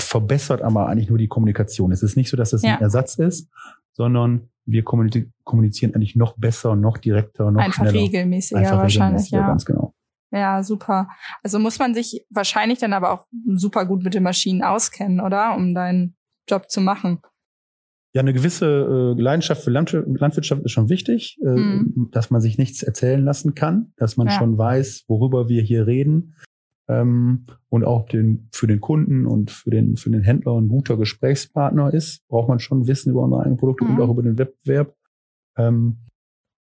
verbessert 0.00 0.62
aber 0.62 0.88
eigentlich 0.88 1.08
nur 1.08 1.18
die 1.18 1.28
Kommunikation. 1.28 1.92
Es 1.92 2.02
ist 2.02 2.16
nicht 2.16 2.30
so, 2.30 2.36
dass 2.36 2.52
es 2.52 2.62
ja. 2.62 2.76
ein 2.76 2.80
Ersatz 2.80 3.16
ist, 3.16 3.48
sondern 3.92 4.48
wir 4.64 4.84
kommunizieren 4.84 5.94
eigentlich 5.94 6.14
noch 6.14 6.36
besser, 6.36 6.76
noch 6.76 6.98
direkter, 6.98 7.50
noch 7.50 7.60
Einfach 7.60 7.84
schneller. 7.84 8.00
regelmäßiger 8.00 8.60
Einfach 8.60 8.78
wahrscheinlich, 8.78 9.32
regelmäßiger, 9.32 9.40
ja. 9.40 9.46
Ganz 9.46 9.64
genau. 9.64 9.94
Ja, 10.30 10.62
super. 10.62 11.08
Also 11.42 11.58
muss 11.58 11.78
man 11.78 11.94
sich 11.94 12.26
wahrscheinlich 12.30 12.78
dann 12.78 12.92
aber 12.92 13.12
auch 13.12 13.26
super 13.54 13.86
gut 13.86 14.02
mit 14.02 14.14
den 14.14 14.22
Maschinen 14.22 14.62
auskennen, 14.62 15.20
oder? 15.20 15.54
Um 15.56 15.74
deinen 15.74 16.16
Job 16.48 16.68
zu 16.68 16.80
machen. 16.80 17.20
Ja, 18.14 18.20
eine 18.20 18.32
gewisse 18.32 18.66
äh, 19.16 19.20
Leidenschaft 19.20 19.64
für 19.64 19.70
Landwirtschaft 19.70 20.62
ist 20.62 20.70
schon 20.72 20.88
wichtig, 20.88 21.38
äh, 21.42 21.48
mhm. 21.48 22.08
dass 22.10 22.30
man 22.30 22.40
sich 22.40 22.58
nichts 22.58 22.82
erzählen 22.82 23.24
lassen 23.24 23.54
kann, 23.54 23.92
dass 23.96 24.16
man 24.16 24.28
ja. 24.28 24.32
schon 24.34 24.58
weiß, 24.58 25.04
worüber 25.08 25.48
wir 25.48 25.62
hier 25.62 25.86
reden 25.86 26.34
ähm, 26.88 27.44
und 27.68 27.84
auch 27.84 28.06
den, 28.06 28.48
für 28.52 28.66
den 28.66 28.80
Kunden 28.80 29.26
und 29.26 29.50
für 29.50 29.70
den, 29.70 29.96
für 29.96 30.10
den 30.10 30.22
Händler 30.22 30.58
ein 30.58 30.68
guter 30.68 30.96
Gesprächspartner 30.96 31.92
ist, 31.92 32.26
braucht 32.28 32.48
man 32.48 32.58
schon 32.58 32.86
Wissen 32.86 33.10
über 33.10 33.22
unsere 33.22 33.42
eigenen 33.42 33.58
Produkte 33.58 33.84
mhm. 33.84 33.94
und 33.94 34.00
auch 34.00 34.10
über 34.10 34.22
den 34.22 34.38
Wettbewerb. 34.38 34.94
Ähm, 35.56 35.98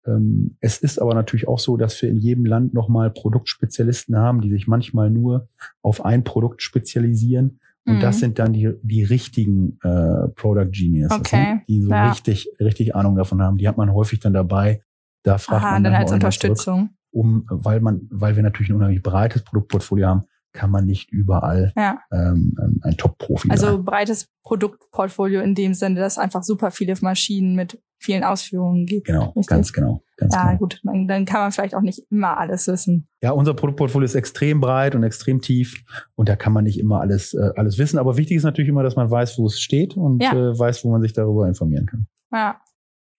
ähm, 0.06 0.56
es 0.61 0.78
ist 0.78 1.00
aber 1.00 1.14
natürlich 1.14 1.49
auch 1.49 1.59
so, 1.59 1.76
dass 1.76 2.00
wir 2.02 2.09
in 2.09 2.18
jedem 2.18 2.45
Land 2.45 2.75
nochmal 2.75 3.11
Produktspezialisten 3.11 4.16
haben, 4.16 4.40
die 4.40 4.50
sich 4.50 4.66
manchmal 4.66 5.11
nur 5.11 5.47
auf 5.83 6.04
ein 6.04 6.25
Produkt 6.25 6.62
spezialisieren. 6.62 7.61
Und 7.87 7.97
mhm. 7.97 8.00
das 8.00 8.18
sind 8.18 8.38
dann 8.40 8.52
die, 8.52 8.73
die 8.83 9.04
richtigen 9.04 9.78
äh, 9.85 10.28
Product 10.35 10.71
Geniuses, 10.73 11.18
okay. 11.18 11.54
ne? 11.54 11.61
die 11.68 11.83
so 11.83 11.90
ja. 11.90 12.11
richtig, 12.11 12.49
richtig 12.59 12.97
Ahnung 12.97 13.14
davon 13.14 13.40
haben. 13.40 13.59
Die 13.59 13.68
hat 13.68 13.76
man 13.76 13.92
häufig 13.92 14.18
dann 14.18 14.33
dabei. 14.33 14.83
Da 15.23 15.38
fragt 15.38 15.64
Aha, 15.64 15.73
man 15.73 15.85
dann 15.85 15.95
als 15.95 16.11
Unterstützung. 16.11 16.90
Um, 17.17 17.47
weil 17.49 17.81
man, 17.81 18.07
weil 18.11 18.37
wir 18.37 18.43
natürlich 18.43 18.69
ein 18.71 18.77
unheimlich 18.77 19.03
breites 19.03 19.43
Produktportfolio 19.43 20.07
haben, 20.07 20.25
kann 20.53 20.71
man 20.71 20.85
nicht 20.85 21.11
überall 21.11 21.73
ja. 21.77 21.99
ähm, 22.13 22.55
ein 22.83 22.97
Top-Profi 22.97 23.51
Also 23.51 23.67
sein. 23.67 23.85
breites 23.85 24.29
Produktportfolio 24.43 25.41
in 25.41 25.55
dem 25.55 25.73
Sinne, 25.73 26.01
dass 26.01 26.19
einfach 26.19 26.43
super 26.43 26.71
viele 26.71 26.95
Maschinen 27.01 27.55
mit 27.57 27.81
vielen 27.99 28.23
Ausführungen 28.23 28.85
gibt. 28.85 29.07
Genau, 29.07 29.29
richtig? 29.29 29.47
ganz 29.47 29.73
genau. 29.73 30.03
Ganz 30.19 30.35
ja, 30.35 30.49
genau. 30.49 30.59
gut, 30.59 30.81
dann 30.83 31.25
kann 31.25 31.41
man 31.41 31.53
vielleicht 31.53 31.75
auch 31.75 31.81
nicht 31.81 32.03
immer 32.11 32.37
alles 32.39 32.67
wissen. 32.67 33.09
Ja, 33.23 33.31
unser 33.33 33.55
Produktportfolio 33.55 34.05
ist 34.05 34.15
extrem 34.15 34.61
breit 34.61 34.95
und 34.95 35.03
extrem 35.03 35.41
tief 35.41 35.83
und 36.15 36.29
da 36.29 36.37
kann 36.37 36.53
man 36.53 36.65
nicht 36.65 36.79
immer 36.79 37.01
alles, 37.01 37.33
äh, 37.33 37.51
alles 37.57 37.79
wissen. 37.79 37.99
Aber 37.99 38.17
wichtig 38.19 38.37
ist 38.37 38.45
natürlich 38.45 38.69
immer, 38.69 38.83
dass 38.83 38.97
man 38.97 39.11
weiß, 39.11 39.39
wo 39.39 39.47
es 39.47 39.61
steht 39.61 39.97
und 39.97 40.23
ja. 40.23 40.33
äh, 40.33 40.59
weiß, 40.59 40.85
wo 40.85 40.91
man 40.91 41.01
sich 41.01 41.15
darüber 41.15 41.49
informieren 41.49 41.87
kann. 41.87 42.07
Ja, 42.33 42.61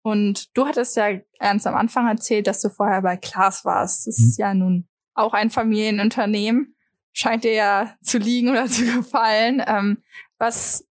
und 0.07 0.55
du 0.55 0.65
hattest 0.65 0.95
ja 0.95 1.19
ganz 1.37 1.67
am 1.67 1.75
Anfang 1.75 2.07
erzählt, 2.07 2.47
dass 2.47 2.61
du 2.61 2.69
vorher 2.69 3.01
bei 3.01 3.17
Klaas 3.17 3.65
warst. 3.65 4.07
Das 4.07 4.17
mhm. 4.19 4.23
ist 4.25 4.37
ja 4.37 4.53
nun 4.53 4.87
auch 5.13 5.33
ein 5.33 5.49
Familienunternehmen. 5.49 6.77
Scheint 7.11 7.43
dir 7.43 7.51
ja 7.51 7.93
zu 8.01 8.17
liegen 8.17 8.47
oder 8.47 8.65
zu 8.67 8.85
gefallen. 8.85 9.61
Ähm, 9.67 9.97
was 10.37 10.87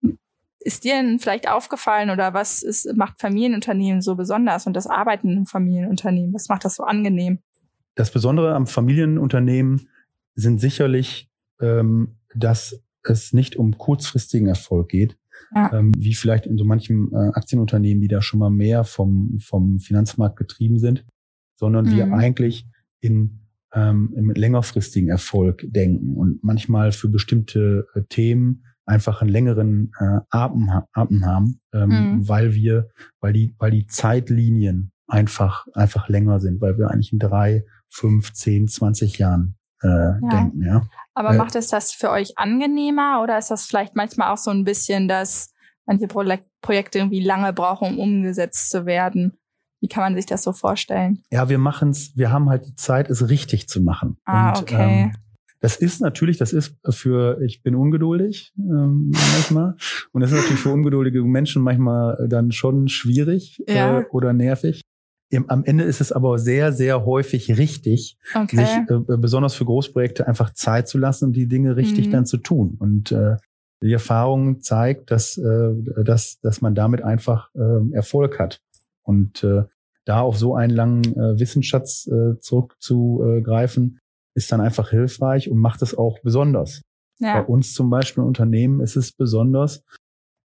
ist 0.60 0.84
dir 0.84 0.94
denn 0.94 1.18
vielleicht 1.18 1.48
aufgefallen 1.48 2.10
oder 2.10 2.34
was 2.34 2.62
ist, 2.62 2.88
macht 2.94 3.20
Familienunternehmen 3.20 4.00
so 4.00 4.14
besonders 4.14 4.68
und 4.68 4.74
das 4.74 4.86
Arbeiten 4.86 5.36
im 5.36 5.46
Familienunternehmen? 5.46 6.32
Was 6.32 6.48
macht 6.48 6.64
das 6.64 6.76
so 6.76 6.84
angenehm? 6.84 7.40
Das 7.96 8.12
Besondere 8.12 8.54
am 8.54 8.68
Familienunternehmen 8.68 9.88
sind 10.36 10.60
sicherlich, 10.60 11.28
ähm, 11.60 12.20
dass 12.36 12.80
es 13.02 13.32
nicht 13.32 13.56
um 13.56 13.76
kurzfristigen 13.76 14.46
Erfolg 14.46 14.88
geht, 14.88 15.16
ja. 15.54 15.73
ähm, 15.73 15.92
wie 15.97 16.14
vielleicht 16.14 16.47
in 16.47 16.56
so 16.56 16.64
manchem 16.64 17.11
äh, 17.12 17.28
Aktienunternehmen, 17.35 18.00
die 18.00 18.09
da 18.09 18.23
schon 18.23 18.40
mal 18.40 18.50
mehr 18.50 18.85
vom, 18.85 19.38
vom 19.40 19.78
Finanzmarkt 19.78 20.37
getrieben 20.37 20.78
sind, 20.78 21.04
sondern 21.56 21.87
mhm. 21.87 21.90
wir 21.90 22.12
eigentlich 22.12 22.64
in 23.00 23.40
ähm, 23.73 24.12
im 24.16 24.30
längerfristigen 24.30 25.09
Erfolg 25.09 25.64
denken 25.68 26.16
und 26.16 26.42
manchmal 26.42 26.92
für 26.92 27.09
bestimmte 27.09 27.87
äh, 27.94 28.02
Themen 28.09 28.64
einfach 28.85 29.20
einen 29.20 29.30
längeren 29.30 29.92
äh, 30.00 30.20
Atem, 30.30 30.70
Atem 30.92 31.25
haben, 31.25 31.61
ähm, 31.73 31.88
mhm. 31.88 32.28
weil 32.28 32.54
wir, 32.54 32.88
weil 33.20 33.32
die, 33.32 33.54
weil 33.59 33.70
die 33.70 33.87
Zeitlinien 33.87 34.90
einfach, 35.06 35.66
einfach 35.75 36.09
länger 36.09 36.40
sind, 36.40 36.61
weil 36.61 36.78
wir 36.78 36.90
eigentlich 36.90 37.12
in 37.12 37.18
drei, 37.18 37.64
fünf, 37.88 38.32
zehn, 38.32 38.66
zwanzig 38.66 39.18
Jahren 39.18 39.56
äh, 39.82 39.88
ja. 39.88 40.18
denken. 40.30 40.64
Ja. 40.64 40.82
Aber 41.14 41.30
äh, 41.30 41.37
macht 41.37 41.54
es 41.56 41.68
das 41.68 41.92
für 41.92 42.10
euch 42.10 42.38
angenehmer 42.38 43.20
oder 43.22 43.38
ist 43.38 43.50
das 43.50 43.66
vielleicht 43.66 43.96
manchmal 43.96 44.32
auch 44.32 44.38
so 44.38 44.50
ein 44.50 44.64
bisschen, 44.64 45.08
dass 45.08 45.52
manche 45.87 46.06
Pro 46.06 46.25
Projekte 46.62 46.99
irgendwie 46.99 47.22
lange 47.22 47.52
brauchen, 47.52 47.96
um 47.96 47.99
umgesetzt 47.99 48.70
zu 48.70 48.87
werden? 48.87 49.38
Wie 49.80 49.88
kann 49.88 50.02
man 50.02 50.14
sich 50.14 50.26
das 50.26 50.42
so 50.42 50.52
vorstellen? 50.52 51.22
Ja, 51.30 51.49
wir 51.49 51.58
machen 51.58 51.90
es, 51.90 52.16
wir 52.16 52.30
haben 52.30 52.50
halt 52.50 52.66
die 52.66 52.75
Zeit, 52.75 53.08
es 53.08 53.30
richtig 53.30 53.66
zu 53.66 53.80
machen. 53.80 54.18
Ah, 54.25 54.50
Und, 54.50 54.62
okay. 54.62 55.02
Ähm, 55.04 55.12
das 55.60 55.76
ist 55.76 56.00
natürlich, 56.00 56.38
das 56.38 56.52
ist 56.52 56.75
für, 56.88 57.40
ich 57.42 57.62
bin 57.62 57.75
ungeduldig 57.75 58.52
ähm, 58.58 59.10
manchmal. 59.12 59.76
Und 60.12 60.22
das 60.22 60.32
ist 60.32 60.38
natürlich 60.38 60.60
für 60.60 60.70
ungeduldige 60.70 61.22
Menschen 61.22 61.62
manchmal 61.62 62.26
dann 62.28 62.50
schon 62.50 62.88
schwierig 62.88 63.62
ja. 63.68 64.00
äh, 64.00 64.04
oder 64.10 64.32
nervig 64.32 64.82
am 65.46 65.64
Ende 65.64 65.84
ist 65.84 66.00
es 66.00 66.12
aber 66.12 66.38
sehr, 66.38 66.72
sehr 66.72 67.04
häufig 67.04 67.56
richtig, 67.56 68.18
okay. 68.34 68.56
sich 68.56 68.68
äh, 68.68 69.16
besonders 69.16 69.54
für 69.54 69.64
Großprojekte 69.64 70.26
einfach 70.26 70.52
Zeit 70.54 70.88
zu 70.88 70.99
lassen 70.99 71.26
und 71.26 71.32
die 71.34 71.46
Dinge 71.46 71.76
richtig 71.76 72.08
mhm. 72.08 72.10
dann 72.10 72.26
zu 72.26 72.38
tun. 72.38 72.76
Und 72.78 73.12
äh, 73.12 73.37
die 73.82 73.92
Erfahrung 73.92 74.60
zeigt, 74.60 75.10
dass, 75.10 75.38
äh, 75.38 75.72
dass, 76.04 76.40
dass 76.40 76.60
man 76.60 76.75
damit 76.75 77.02
einfach 77.02 77.50
äh, 77.54 77.94
Erfolg 77.94 78.38
hat. 78.38 78.60
Und 79.02 79.42
äh, 79.44 79.62
da 80.04 80.20
auf 80.20 80.37
so 80.37 80.54
einen 80.54 80.75
langen 80.75 81.04
äh, 81.04 81.38
Wissensschatz 81.38 82.06
äh, 82.06 82.38
zurückzugreifen, 82.40 83.99
ist 84.34 84.50
dann 84.52 84.60
einfach 84.60 84.90
hilfreich 84.90 85.50
und 85.50 85.58
macht 85.58 85.82
es 85.82 85.96
auch 85.96 86.18
besonders. 86.22 86.82
Ja. 87.20 87.40
Bei 87.40 87.46
uns 87.46 87.75
zum 87.75 87.90
Beispiel 87.90 88.25
Unternehmen 88.25 88.80
ist 88.80 88.96
es 88.96 89.12
besonders, 89.12 89.84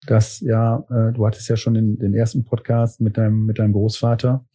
dass 0.06 0.40
ja, 0.40 0.84
äh, 0.90 1.12
du 1.12 1.26
hattest 1.26 1.49
ja 1.49 1.56
schon 1.56 1.75
den, 1.75 1.99
den 1.99 2.14
ersten 2.14 2.44
Podcast 2.44 3.00
mit 3.00 3.16
deinem, 3.16 3.44
mit 3.46 3.58
deinem 3.58 3.72
Großvater, 3.72 4.46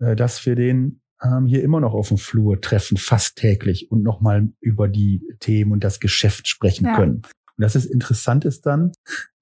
äh, 0.00 0.16
dass 0.16 0.44
wir 0.46 0.54
den 0.54 1.00
ähm, 1.22 1.46
hier 1.46 1.62
immer 1.62 1.80
noch 1.80 1.94
auf 1.94 2.08
dem 2.08 2.18
Flur 2.18 2.60
treffen, 2.60 2.96
fast 2.96 3.36
täglich 3.36 3.90
und 3.90 4.02
nochmal 4.02 4.48
über 4.60 4.88
die 4.88 5.22
Themen 5.40 5.72
und 5.72 5.84
das 5.84 6.00
Geschäft 6.00 6.48
sprechen 6.48 6.86
ja. 6.86 6.96
können. 6.96 7.22
Und 7.56 7.62
das 7.62 7.74
ist 7.74 7.86
interessant 7.86 8.44
ist 8.44 8.66
dann, 8.66 8.92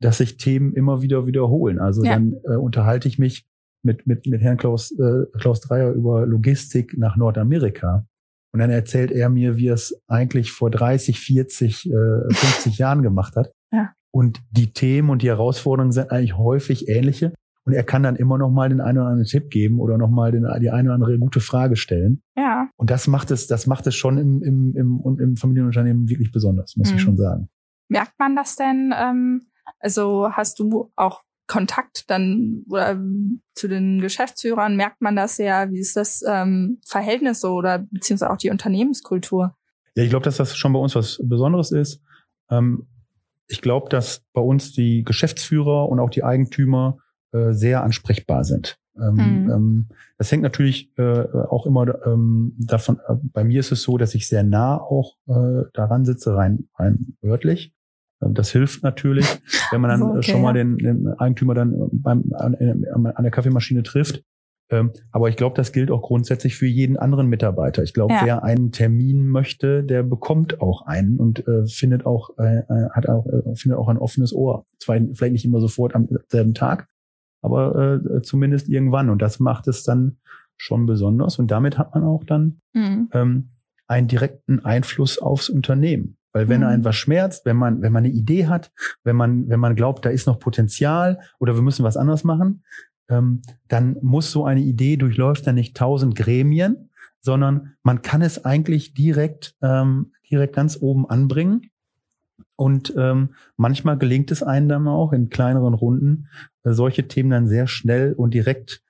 dass 0.01 0.19
sich 0.19 0.37
Themen 0.37 0.73
immer 0.73 1.03
wieder 1.03 1.27
wiederholen. 1.27 1.81
Also 1.81 2.05
ja. 2.05 2.13
dann 2.13 2.35
äh, 2.45 2.57
unterhalte 2.57 3.09
ich 3.09 3.19
mich 3.19 3.45
mit, 3.83 4.07
mit, 4.07 4.27
mit 4.27 4.41
Herrn 4.41 4.57
Klaus, 4.57 4.93
äh, 4.93 5.27
Klaus 5.39 5.61
Dreier 5.61 5.93
über 5.93 6.27
Logistik 6.27 6.97
nach 6.97 7.17
Nordamerika. 7.17 8.07
Und 8.53 8.61
dann 8.61 8.71
erzählt 8.71 9.11
er 9.11 9.29
mir, 9.31 9.57
wie 9.57 9.67
er 9.67 9.75
es 9.75 10.01
eigentlich 10.07 10.53
vor 10.53 10.71
30, 10.71 11.19
40, 11.19 11.91
äh, 11.91 11.91
50 12.33 12.79
Jahren 12.79 13.03
gemacht 13.03 13.35
hat. 13.35 13.51
Ja. 13.73 13.93
Und 14.13 14.41
die 14.53 14.73
Themen 14.73 15.11
und 15.11 15.23
die 15.23 15.29
Herausforderungen 15.29 15.91
sind 15.91 16.13
eigentlich 16.13 16.39
häufig 16.39 16.89
ähnliche. 16.89 17.33
Und 17.65 17.73
er 17.73 17.83
kann 17.83 18.03
dann 18.03 18.17
immer 18.17 18.37
noch 18.37 18.51
mal 18.51 18.69
den 18.69 18.81
einen 18.81 18.99
oder 18.99 19.09
anderen 19.09 19.27
Tipp 19.27 19.51
geben 19.51 19.81
oder 19.81 19.97
noch 19.97 20.11
mal 20.11 20.33
den, 20.33 20.47
die 20.61 20.71
eine 20.71 20.89
oder 20.89 20.95
andere 20.95 21.19
gute 21.19 21.41
Frage 21.41 21.77
stellen. 21.77 22.23
Ja. 22.37 22.69
Und 22.77 22.91
das 22.91 23.07
macht 23.07 23.31
es, 23.31 23.47
das 23.47 23.67
macht 23.67 23.87
es 23.87 23.95
schon 23.95 24.19
im, 24.19 24.43
im, 24.43 24.77
im, 24.77 25.19
im 25.19 25.37
Familienunternehmen 25.37 26.09
wirklich 26.09 26.31
besonders, 26.31 26.77
muss 26.77 26.91
mhm. 26.91 26.97
ich 26.97 27.03
schon 27.03 27.17
sagen. 27.17 27.49
Merkt 27.89 28.19
man 28.19 28.37
das 28.37 28.57
denn? 28.57 28.93
Ähm, 28.95 29.47
also 29.79 30.29
hast 30.31 30.59
du 30.59 30.93
auch 30.97 31.23
Kontakt 31.47 32.11
dann 32.11 32.65
oder 32.69 33.03
zu 33.55 33.69
den 33.69 34.01
Geschäftsführern? 34.01 34.77
Merkt 34.77 35.01
man 35.01 35.17
das 35.17 35.39
ja? 35.39 35.71
Wie 35.71 35.81
ist 35.81 35.97
das 35.97 36.23
ähm, 36.27 36.81
Verhältnis 36.87 37.41
so 37.41 37.55
oder 37.55 37.79
beziehungsweise 37.91 38.31
auch 38.31 38.39
die 38.39 38.51
Unternehmenskultur? 38.51 39.57
Ja, 39.95 40.03
ich 40.03 40.11
glaube, 40.11 40.25
dass 40.25 40.37
das 40.37 40.57
schon 40.57 40.73
bei 40.73 40.79
uns 40.79 40.95
was 40.95 41.21
Besonderes 41.23 41.71
ist. 41.71 42.01
Ähm, 42.51 42.89
ich 43.47 43.61
glaube, 43.61 43.89
dass 43.89 44.23
bei 44.33 44.41
uns 44.41 44.73
die 44.73 45.03
Geschäftsführer 45.05 45.89
und 45.89 46.01
auch 46.01 46.11
die 46.11 46.25
Eigentümer 46.25 46.99
äh, 47.35 47.53
sehr 47.53 47.83
ansprechbar 47.83 48.45
sind. 48.45 48.79
Ähm, 48.97 49.15
mhm. 49.15 49.51
ähm, 49.51 49.87
das 50.19 50.31
hängt 50.31 50.45
natürlich 50.45 50.97
äh, 50.99 51.25
auch 51.49 51.67
immer 51.67 52.07
ähm, 52.07 52.55
davon, 52.59 53.01
äh, 53.09 53.15
bei 53.33 53.43
mir 53.43 53.61
ist 53.61 53.73
es 53.73 53.83
so, 53.83 53.99
dass 53.99 54.15
ich 54.15 54.29
sehr 54.29 54.45
nah 54.45 54.77
auch 54.77 55.17
äh, 55.27 55.65
daran 55.73 56.05
sitze, 56.05 56.37
rein, 56.37 56.69
rein 56.79 57.17
örtlich. 57.25 57.75
Ähm, 58.23 58.35
das 58.35 58.51
hilft 58.51 58.85
natürlich, 58.85 59.27
wenn 59.73 59.81
man 59.81 59.91
dann 59.91 60.01
so, 60.01 60.07
okay, 60.07 60.31
schon 60.31 60.43
mal 60.43 60.53
den, 60.53 60.79
den 60.79 61.09
Eigentümer 61.09 61.55
dann 61.55 61.89
beim, 61.93 62.33
an, 62.35 62.55
an 62.55 63.23
der 63.23 63.33
Kaffeemaschine 63.33 63.83
trifft. 63.83 64.23
Ähm, 64.71 64.93
aber 65.11 65.29
ich 65.29 65.37
glaube, 65.37 65.57
das 65.57 65.73
gilt 65.73 65.91
auch 65.91 66.01
grundsätzlich 66.01 66.57
für 66.57 66.67
jeden 66.67 66.97
anderen 66.97 67.27
Mitarbeiter. 67.27 67.83
Ich 67.83 67.93
glaube, 67.93 68.15
ja. 68.15 68.25
wer 68.25 68.45
einen 68.45 68.73
Termin 68.73 69.27
möchte, 69.29 69.85
der 69.85 70.03
bekommt 70.03 70.61
auch 70.61 70.87
einen 70.87 71.19
und 71.19 71.47
äh, 71.47 71.67
findet 71.67 72.07
auch 72.07 72.31
äh, 72.39 72.61
äh 72.61 72.89
hat 72.93 73.09
auch 73.09 73.27
äh, 73.27 73.55
findet 73.57 73.79
auch 73.79 73.89
ein 73.89 73.99
offenes 73.99 74.33
Ohr. 74.33 74.65
Zwar 74.79 74.97
vielleicht 75.13 75.33
nicht 75.33 75.45
immer 75.45 75.61
sofort 75.61 75.95
am 75.95 76.09
selben 76.29 76.55
Tag, 76.55 76.89
aber 77.45 78.01
äh, 78.03 78.23
zumindest 78.23 78.69
irgendwann. 78.69 79.11
Und 79.11 79.21
das 79.21 79.39
macht 79.39 79.69
es 79.69 79.85
dann 79.85 80.17
schon 80.57 80.87
besonders. 80.87 81.39
Und 81.39 81.51
damit 81.51 81.79
hat 81.79 81.95
man 81.95 82.05
auch 82.05 82.25
dann 82.25 82.61
mhm. 82.73 83.09
ähm, 83.13 83.49
einen 83.87 84.09
direkten 84.09 84.65
Einfluss 84.65 85.19
aufs 85.19 85.51
Unternehmen. 85.51 86.17
Weil 86.33 86.49
wenn 86.49 86.63
mhm. 86.63 86.67
einen 86.67 86.85
was 86.85 86.97
schmerzt, 86.97 87.45
wenn 87.45 87.57
man, 87.57 87.83
wenn 87.83 87.93
man 87.93 88.05
eine 88.05 88.13
Idee 88.13 88.47
hat, 88.47 88.73
wenn 89.05 89.15
man, 89.15 89.49
wenn 89.49 89.61
man 89.61 89.77
glaubt, 89.77 90.05
da 90.05 90.11
ist 90.11 90.27
noch 90.27 90.39
Potenzial 90.39 91.21
oder 91.39 91.55
wir 91.55 91.63
müssen 91.63 91.85
was 91.85 91.97
anderes 91.97 92.25
machen, 92.25 92.65
ähm, 93.09 93.43
dann 93.69 93.97
muss 94.01 94.31
so 94.33 94.45
eine 94.47 94.63
Idee 94.63 94.97
durchläuft 94.97 95.47
dann 95.47 95.55
nicht 95.57 95.77
tausend 95.77 96.17
Gremien, 96.17 96.91
sondern 97.21 97.75
man 97.83 98.03
kann 98.03 98.23
es 98.23 98.45
eigentlich 98.45 98.95
direkt, 98.95 99.55
ähm, 99.63 100.13
direkt 100.31 100.57
ganz 100.57 100.79
oben 100.81 101.09
anbringen. 101.09 101.71
Und 102.57 102.95
ähm, 102.97 103.31
manchmal 103.57 103.99
gelingt 103.99 104.31
es 104.31 104.43
einem 104.43 104.69
dann 104.69 104.89
auch 104.89 105.13
in 105.13 105.29
kleineren 105.29 105.75
Runden, 105.75 106.29
solche 106.73 107.07
Themen 107.09 107.31
dann 107.31 107.49
sehr 107.49 107.67
schnell 107.67 108.15
und 108.15 108.33
direkt, 108.33 108.83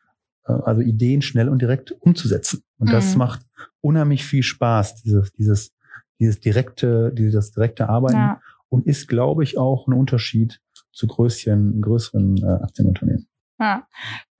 äh, 0.47 0.53
also 0.53 0.81
Ideen 0.81 1.23
schnell 1.23 1.49
und 1.49 1.61
direkt 1.61 1.93
umzusetzen. 1.93 2.63
Und 2.79 2.89
mhm. 2.89 2.93
das 2.93 3.17
macht 3.17 3.43
unheimlich 3.81 4.25
viel 4.25 4.43
Spaß, 4.43 5.03
dieses, 5.03 5.33
dieses, 5.33 5.75
dieses 6.19 6.41
direkte, 6.41 7.13
dieses 7.13 7.51
direkte 7.51 7.89
Arbeiten 7.89 8.17
ja. 8.17 8.41
und 8.69 8.87
ist, 8.87 9.09
glaube 9.09 9.43
ich, 9.43 9.59
auch 9.59 9.89
ein 9.89 9.95
Unterschied 9.95 10.61
zu 10.93 11.07
größeren, 11.07 11.81
größeren 11.81 12.39
äh, 12.39 12.63
Aktienunternehmen. 12.63 13.27
Ja. 13.59 13.87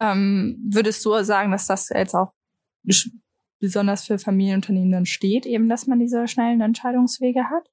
Ähm, 0.01 0.59
würdest 0.71 1.05
du 1.05 1.23
sagen, 1.25 1.51
dass 1.51 1.67
das 1.67 1.89
jetzt 1.89 2.15
auch 2.15 2.33
besonders 3.61 4.05
für 4.05 4.19
Familienunternehmen 4.19 4.93
dann 4.93 5.07
steht, 5.07 5.47
eben, 5.47 5.69
dass 5.69 5.87
man 5.87 5.99
diese 5.99 6.29
schnellen 6.29 6.61
Entscheidungswege 6.61 7.45
hat? 7.45 7.71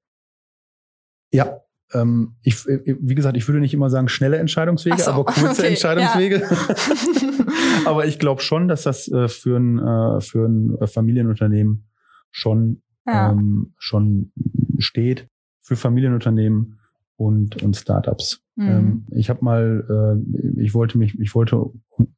Ja, 1.33 1.61
ähm, 1.93 2.35
ich, 2.41 2.65
wie 2.65 3.15
gesagt, 3.15 3.37
ich 3.37 3.47
würde 3.47 3.59
nicht 3.59 3.73
immer 3.73 3.89
sagen 3.89 4.07
schnelle 4.07 4.37
Entscheidungswege, 4.37 4.97
so, 4.97 5.11
aber 5.11 5.25
kurze 5.25 5.61
okay, 5.61 5.69
Entscheidungswege. 5.69 6.41
Ja. 6.41 7.45
aber 7.85 8.05
ich 8.05 8.19
glaube 8.19 8.41
schon, 8.41 8.67
dass 8.67 8.83
das 8.83 9.07
äh, 9.11 9.27
für 9.27 9.57
ein, 9.57 9.79
äh, 9.79 10.21
für 10.21 10.45
ein 10.45 10.77
Familienunternehmen 10.87 11.87
schon, 12.31 12.81
ja. 13.05 13.31
ähm, 13.31 13.73
schon 13.77 14.31
steht. 14.79 15.27
Für 15.63 15.75
Familienunternehmen 15.75 16.79
und, 17.17 17.61
und 17.61 17.75
Startups. 17.75 18.41
Mhm. 18.55 18.67
Ähm, 18.67 19.05
ich 19.11 19.29
habe 19.29 19.45
mal, 19.45 20.17
äh, 20.27 20.61
ich 20.61 20.73
wollte 20.73 20.97
mich, 20.97 21.19
ich 21.19 21.35
wollte 21.35 21.69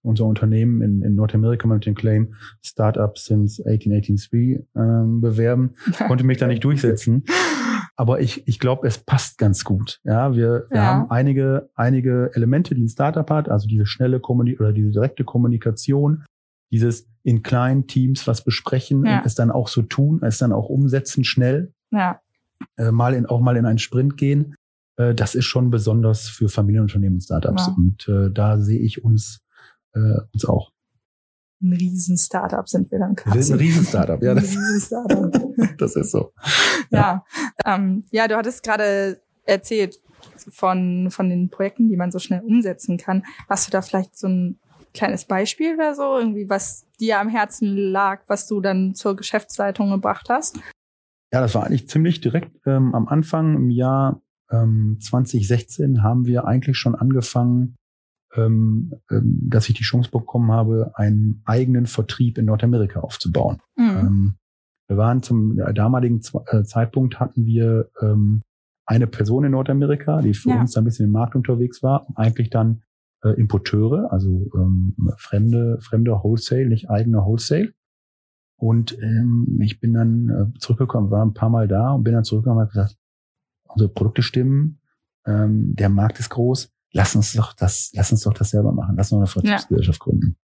unser 0.02 0.26
Unternehmen 0.26 0.82
in, 0.82 1.02
in 1.02 1.16
Nordamerika 1.16 1.68
mit 1.68 1.86
dem 1.86 1.94
Claim 1.94 2.34
Startup 2.62 3.18
since 3.18 3.62
1883 3.66 4.66
ähm, 4.76 5.20
bewerben, 5.20 5.72
konnte 6.08 6.24
mich 6.24 6.38
da 6.38 6.48
nicht 6.48 6.64
durchsetzen. 6.64 7.26
Aber 7.96 8.22
ich, 8.22 8.48
ich 8.48 8.60
glaube, 8.60 8.88
es 8.88 8.98
passt 8.98 9.38
ganz 9.38 9.64
gut. 9.64 10.00
Ja, 10.04 10.34
wir, 10.34 10.66
wir 10.70 10.78
ja. 10.78 10.84
haben 10.84 11.12
einige, 11.12 11.70
einige 11.76 12.32
Elemente, 12.34 12.74
die 12.74 12.84
ein 12.84 12.90
Startup 12.90 13.30
hat, 13.30 13.50
also 13.50 13.68
diese 13.68 13.86
schnelle 13.86 14.20
Kommunikation 14.20 14.66
oder 14.66 14.74
diese 14.74 14.92
direkte 14.92 15.24
Kommunikation, 15.24 16.24
dieses 16.72 17.08
in 17.22 17.44
kleinen 17.44 17.86
Teams 17.88 18.26
was 18.26 18.44
besprechen 18.44 19.06
ja. 19.06 19.20
und 19.20 19.26
es 19.26 19.36
dann 19.36 19.52
auch 19.52 19.68
so 19.68 19.84
tun, 19.84 20.22
es 20.24 20.40
dann 20.40 20.52
auch 20.52 20.70
umsetzen 20.70 21.24
schnell. 21.24 21.72
Ja. 21.92 22.20
Äh, 22.78 22.92
mal 22.92 23.14
in, 23.14 23.28
auch 23.28 23.42
mal 23.42 23.58
in 23.58 23.66
einen 23.66 23.78
Sprint 23.78 24.18
gehen. 24.18 24.56
Äh, 24.98 25.14
das 25.14 25.36
ist 25.36 25.46
schon 25.46 25.70
besonders 25.70 26.28
für 26.28 26.50
Familienunternehmen 26.50 27.18
und 27.18 27.22
Startups. 27.22 27.68
Ja. 27.68 27.74
Und 27.74 28.08
äh, 28.10 28.32
da 28.32 28.60
sehe 28.60 28.80
ich 28.80 29.04
uns, 29.04 29.40
äh, 29.94 30.20
uns 30.34 30.46
auch. 30.46 30.73
Ein 31.64 31.74
Riesen-Startup 31.74 32.68
sind 32.68 32.92
wir 32.92 33.00
dann 33.00 33.16
quasi. 33.16 33.38
Wir 33.38 33.44
sind 33.44 33.56
ein 33.56 33.60
Riesen-Startup, 33.60 34.22
ja. 34.22 34.34
Das, 34.34 34.50
Riesen 34.50 35.76
das 35.78 35.96
ist 35.96 36.12
so. 36.12 36.34
Ja, 36.92 37.24
ja, 37.66 37.76
ähm, 37.76 38.04
ja 38.12 38.28
du 38.28 38.36
hattest 38.36 38.64
gerade 38.64 39.22
erzählt 39.46 40.00
von, 40.50 41.10
von 41.10 41.30
den 41.30 41.50
Projekten, 41.50 41.90
die 41.90 41.96
man 41.96 42.12
so 42.12 42.20
schnell 42.20 42.42
umsetzen 42.42 42.98
kann. 42.98 43.24
Hast 43.50 43.68
du 43.68 43.72
da 43.72 43.82
vielleicht 43.82 44.18
so 44.18 44.28
ein 44.28 44.60
kleines 44.94 45.26
Beispiel 45.26 45.76
oder 45.76 45.96
so, 45.96 46.18
irgendwie 46.18 46.50
was 46.50 46.86
dir 47.00 47.20
am 47.20 47.30
Herzen 47.30 47.76
lag, 47.76 48.22
was 48.28 48.48
du 48.48 48.62
dann 48.62 48.94
zur 48.94 49.16
Geschäftsleitung 49.16 49.90
gebracht 49.90 50.28
hast? 50.30 50.60
Ja, 51.32 51.42
das 51.42 51.56
war 51.56 51.66
eigentlich 51.66 51.90
ziemlich 51.90 52.22
direkt 52.22 52.56
ähm, 52.68 52.94
am 52.94 53.08
Anfang 53.08 53.56
im 53.56 53.70
Jahr 53.70 54.22
ähm, 54.52 54.98
2016 55.02 56.04
haben 56.04 56.26
wir 56.26 56.46
eigentlich 56.46 56.78
schon 56.78 56.96
angefangen, 56.96 57.76
ähm, 58.36 58.94
ähm, 59.12 59.40
dass 59.50 59.70
ich 59.70 59.76
die 59.76 59.84
Chance 59.84 60.10
bekommen 60.12 60.52
habe, 60.52 60.92
einen 60.96 61.42
eigenen 61.46 61.86
Vertrieb 61.86 62.38
in 62.38 62.46
Nordamerika 62.46 63.00
aufzubauen. 63.00 63.60
Mhm. 63.76 63.90
Ähm, 63.90 64.34
wir 64.88 64.98
waren 64.98 65.24
zum 65.24 65.58
damaligen 65.74 66.22
äh, 66.48 66.64
Zeitpunkt 66.64 67.20
hatten 67.20 67.46
wir 67.46 67.90
ähm, 68.02 68.42
eine 68.86 69.08
Person 69.08 69.46
in 69.46 69.52
Nordamerika, 69.52 70.22
die 70.22 70.34
für 70.34 70.50
ja. 70.50 70.60
uns 70.60 70.76
ein 70.76 70.84
bisschen 70.84 71.06
im 71.06 71.12
Markt 71.12 71.36
unterwegs 71.36 71.82
war, 71.84 72.06
eigentlich 72.16 72.50
dann 72.50 72.84
äh, 73.24 73.30
Importeure, 73.30 74.12
also 74.12 74.50
ähm, 74.56 74.96
fremde, 75.18 75.80
fremde 75.82 76.12
Wholesale, 76.12 76.68
nicht 76.68 76.90
eigene 76.90 77.20
Wholesale. 77.20 77.74
Und 78.58 78.98
ähm, 79.02 79.60
ich 79.62 79.80
bin 79.80 79.94
dann 79.94 80.30
äh, 80.30 80.60
zurückgekommen, 80.60 81.12
war 81.12 81.26
ein 81.26 81.34
paar 81.34 81.50
Mal 81.50 81.68
da 81.68 81.92
und 81.92 82.04
bin 82.04 82.14
dann 82.14 82.24
zurückgekommen 82.24 82.60
und 82.60 82.64
habe 82.64 82.72
gesagt, 82.72 82.98
unsere 83.68 83.90
Produkte 83.90 84.22
stimmen, 84.22 84.80
ähm, 85.26 85.76
der 85.76 85.90
Markt 85.90 86.20
ist 86.20 86.30
groß, 86.30 86.73
lass 86.94 87.16
uns 87.16 87.34
doch 87.34 87.54
das, 87.54 87.92
lass 87.94 88.12
uns 88.12 88.22
doch 88.22 88.34
das 88.34 88.52
selber 88.52 88.72
machen, 88.72 88.96
lass 88.96 89.12
uns 89.12 89.20
eine 89.20 89.28
Vertriebsgesellschaft 89.28 90.00
ja. 90.00 90.04
gründen. 90.04 90.38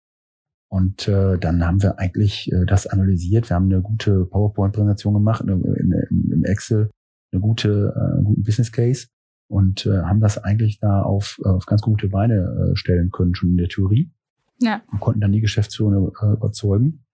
Und 0.70 1.08
äh, 1.08 1.38
dann 1.38 1.66
haben 1.66 1.82
wir 1.82 1.98
eigentlich 2.00 2.52
äh, 2.52 2.66
das 2.66 2.88
analysiert. 2.88 3.50
Wir 3.50 3.56
haben 3.56 3.72
eine 3.72 3.82
gute 3.82 4.26
PowerPoint-Präsentation 4.26 5.14
gemacht, 5.14 5.42
in, 5.42 5.50
in, 5.50 6.32
im 6.32 6.44
Excel 6.44 6.90
eine 7.32 7.42
gute, 7.42 7.94
äh, 7.96 8.16
einen 8.16 8.24
guten 8.24 8.44
Business 8.44 8.72
Case 8.72 9.08
und 9.50 9.86
äh, 9.86 10.02
haben 10.02 10.20
das 10.20 10.38
eigentlich 10.38 10.80
da 10.80 11.02
auf, 11.02 11.40
auf 11.44 11.66
ganz 11.66 11.82
gute 11.82 12.10
Beine 12.10 12.72
äh, 12.72 12.76
stellen 12.76 13.12
können, 13.12 13.36
schon 13.36 13.52
in 13.52 13.58
der 13.58 13.70
Theorie. 13.70 14.12
Ja. 14.60 14.82
Und 14.92 15.00
konnten 15.00 15.22
dann 15.22 15.32
die 15.32 15.42
Geschäftsführer 15.42 16.12
äh, 16.22 16.34
überzeugen 16.34 17.06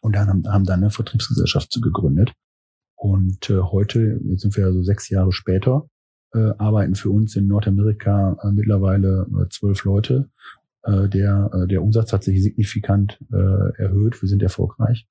und 0.00 0.16
dann 0.16 0.28
haben, 0.28 0.42
haben 0.48 0.64
dann 0.64 0.80
eine 0.80 0.90
Vertriebsgesellschaft 0.90 1.78
gegründet. 1.82 2.32
Und 2.96 3.48
äh, 3.50 3.60
heute, 3.60 4.20
jetzt 4.24 4.42
sind 4.42 4.56
wir 4.56 4.66
ja 4.66 4.72
so 4.72 4.82
sechs 4.82 5.08
Jahre 5.08 5.32
später, 5.32 5.88
äh, 6.34 6.52
arbeiten 6.58 6.94
für 6.94 7.10
uns 7.10 7.36
in 7.36 7.46
Nordamerika 7.46 8.36
äh, 8.42 8.50
mittlerweile 8.50 9.26
äh, 9.30 9.48
zwölf 9.50 9.84
Leute. 9.84 10.30
Äh, 10.82 11.08
der, 11.08 11.50
äh, 11.52 11.66
der 11.66 11.82
Umsatz 11.82 12.12
hat 12.12 12.24
sich 12.24 12.42
signifikant 12.42 13.18
erhöht. 13.30 14.20
Wir 14.20 14.28
sind 14.28 14.42
erfolgreich 14.42 15.06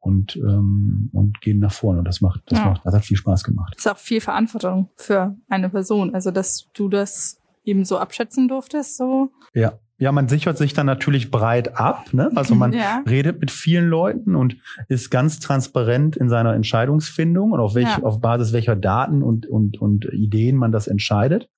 und, 0.00 0.36
ähm, 0.36 1.10
und 1.12 1.40
gehen 1.40 1.58
nach 1.58 1.72
vorne. 1.72 2.00
Und 2.00 2.04
das 2.06 2.20
macht, 2.20 2.42
das 2.46 2.58
ja. 2.58 2.64
macht, 2.66 2.84
das 2.84 2.94
hat 2.94 3.04
viel 3.04 3.16
Spaß 3.16 3.44
gemacht. 3.44 3.74
Das 3.76 3.86
ist 3.86 3.92
auch 3.92 3.98
viel 3.98 4.20
Verantwortung 4.20 4.90
für 4.96 5.36
eine 5.48 5.68
Person. 5.68 6.14
Also, 6.14 6.30
dass 6.30 6.68
du 6.72 6.88
das 6.88 7.40
eben 7.64 7.84
so 7.84 7.98
abschätzen 7.98 8.48
durftest, 8.48 8.96
so. 8.96 9.30
Ja, 9.54 9.78
ja, 9.98 10.12
man 10.12 10.28
sichert 10.28 10.56
sich 10.56 10.74
dann 10.74 10.86
natürlich 10.86 11.30
breit 11.30 11.76
ab. 11.76 12.12
Ne? 12.12 12.30
Also 12.36 12.54
man 12.54 12.72
ja. 12.74 13.02
redet 13.08 13.40
mit 13.40 13.50
vielen 13.50 13.88
Leuten 13.88 14.36
und 14.36 14.56
ist 14.88 15.10
ganz 15.10 15.40
transparent 15.40 16.16
in 16.16 16.28
seiner 16.28 16.54
Entscheidungsfindung 16.54 17.52
und 17.52 17.60
auf, 17.60 17.74
welch, 17.74 17.88
ja. 17.88 18.02
auf 18.04 18.20
Basis 18.20 18.52
welcher 18.52 18.76
Daten 18.76 19.22
und, 19.22 19.46
und, 19.46 19.80
und 19.80 20.04
Ideen 20.06 20.56
man 20.56 20.70
das 20.70 20.86
entscheidet. 20.86 21.48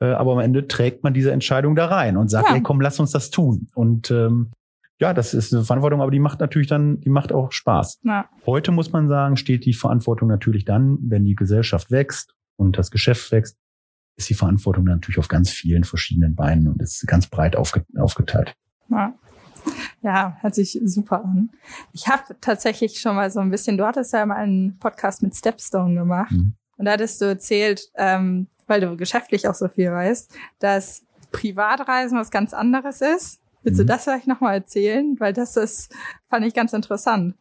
Äh, 0.00 0.12
aber 0.12 0.32
am 0.32 0.38
Ende 0.38 0.66
trägt 0.68 1.04
man 1.04 1.12
diese 1.12 1.32
Entscheidung 1.32 1.76
da 1.76 1.86
rein 1.86 2.16
und 2.16 2.30
sagt, 2.30 2.48
ja. 2.48 2.54
ey, 2.56 2.62
komm, 2.62 2.80
lass 2.80 2.98
uns 2.98 3.10
das 3.10 3.30
tun. 3.30 3.68
Und 3.74 4.10
ähm, 4.10 4.50
ja, 4.98 5.12
das 5.12 5.34
ist 5.34 5.52
eine 5.52 5.64
Verantwortung, 5.64 6.00
aber 6.00 6.10
die 6.10 6.18
macht 6.18 6.40
natürlich 6.40 6.68
dann, 6.68 7.00
die 7.00 7.10
macht 7.10 7.32
auch 7.32 7.52
Spaß. 7.52 8.00
Ja. 8.04 8.26
Heute 8.46 8.72
muss 8.72 8.92
man 8.92 9.08
sagen, 9.08 9.36
steht 9.36 9.66
die 9.66 9.74
Verantwortung 9.74 10.28
natürlich 10.28 10.64
dann, 10.64 10.98
wenn 11.02 11.24
die 11.24 11.34
Gesellschaft 11.34 11.90
wächst 11.90 12.34
und 12.56 12.78
das 12.78 12.90
Geschäft 12.90 13.32
wächst, 13.32 13.58
ist 14.16 14.28
die 14.28 14.34
Verantwortung 14.34 14.84
natürlich 14.84 15.18
auf 15.18 15.28
ganz 15.28 15.50
vielen 15.50 15.84
verschiedenen 15.84 16.34
Beinen 16.34 16.68
und 16.68 16.80
ist 16.80 17.06
ganz 17.06 17.26
breit 17.26 17.56
aufge 17.56 17.84
aufgeteilt. 17.96 18.54
Ja. 18.88 19.14
Ja, 20.02 20.36
hört 20.40 20.56
sich 20.56 20.80
super 20.84 21.24
an. 21.24 21.50
Ich 21.92 22.08
habe 22.08 22.34
tatsächlich 22.40 23.00
schon 23.00 23.14
mal 23.14 23.30
so 23.30 23.38
ein 23.38 23.50
bisschen, 23.50 23.78
du 23.78 23.86
hattest 23.86 24.12
ja 24.12 24.26
mal 24.26 24.34
einen 24.34 24.76
Podcast 24.78 25.22
mit 25.22 25.36
Stepstone 25.36 25.94
gemacht 25.94 26.32
mhm. 26.32 26.54
und 26.76 26.86
da 26.86 26.92
hattest 26.92 27.20
du 27.20 27.26
erzählt, 27.26 27.88
ähm, 27.94 28.48
weil 28.66 28.80
du 28.80 28.96
geschäftlich 28.96 29.46
auch 29.46 29.54
so 29.54 29.68
viel 29.68 29.92
weißt, 29.92 30.34
dass 30.58 31.04
Privatreisen 31.30 32.18
was 32.18 32.30
ganz 32.30 32.52
anderes 32.52 33.00
ist. 33.00 33.40
Willst 33.62 33.78
mhm. 33.78 33.86
du 33.86 33.92
das 33.92 34.04
vielleicht 34.04 34.26
nochmal 34.26 34.54
erzählen? 34.54 35.16
Weil 35.18 35.32
das 35.32 35.56
ist, 35.56 35.94
fand 36.28 36.44
ich 36.46 36.54
ganz 36.54 36.72
interessant. 36.72 37.36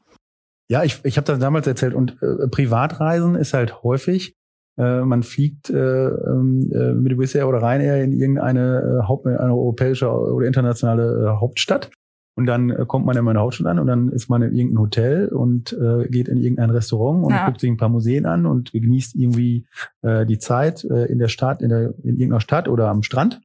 Ja, 0.69 0.83
ich, 0.83 1.03
ich 1.03 1.17
habe 1.17 1.25
das 1.25 1.39
damals 1.39 1.67
erzählt 1.67 1.93
und 1.93 2.21
äh, 2.21 2.47
Privatreisen 2.47 3.35
ist 3.35 3.53
halt 3.53 3.83
häufig 3.83 4.37
äh, 4.81 5.01
man 5.01 5.21
fliegt 5.21 5.69
äh, 5.69 6.07
ähm, 6.07 6.71
äh, 6.73 6.93
mit 6.93 7.17
Wizz 7.17 7.35
Air 7.35 7.47
oder 7.47 7.61
Ryanair 7.61 8.03
in 8.03 8.13
irgendeine 8.13 9.01
äh, 9.03 9.07
Haupt, 9.07 9.27
eine 9.27 9.53
europäische 9.53 10.09
oder 10.09 10.47
internationale 10.47 11.39
Hauptstadt. 11.39 11.91
Und 12.35 12.45
dann 12.45 12.87
kommt 12.87 13.05
man 13.05 13.15
in 13.17 13.25
meine 13.25 13.39
Hauptstadt 13.39 13.67
an 13.67 13.77
und 13.77 13.87
dann 13.87 14.09
ist 14.09 14.29
man 14.29 14.41
in 14.41 14.53
irgendein 14.53 14.79
Hotel 14.79 15.27
und 15.27 15.73
äh, 15.73 16.07
geht 16.07 16.29
in 16.29 16.37
irgendein 16.37 16.69
Restaurant 16.69 17.25
und 17.25 17.31
ja. 17.31 17.45
guckt 17.45 17.59
sich 17.59 17.69
ein 17.69 17.77
paar 17.77 17.89
Museen 17.89 18.25
an 18.25 18.45
und 18.45 18.71
genießt 18.71 19.15
irgendwie 19.15 19.67
äh, 20.01 20.25
die 20.25 20.39
Zeit 20.39 20.85
äh, 20.85 21.05
in 21.11 21.19
der 21.19 21.27
Stadt, 21.27 21.61
in, 21.61 21.69
der, 21.69 21.93
in 22.03 22.15
irgendeiner 22.15 22.39
Stadt 22.39 22.69
oder 22.69 22.87
am 22.87 23.03
Strand. 23.03 23.41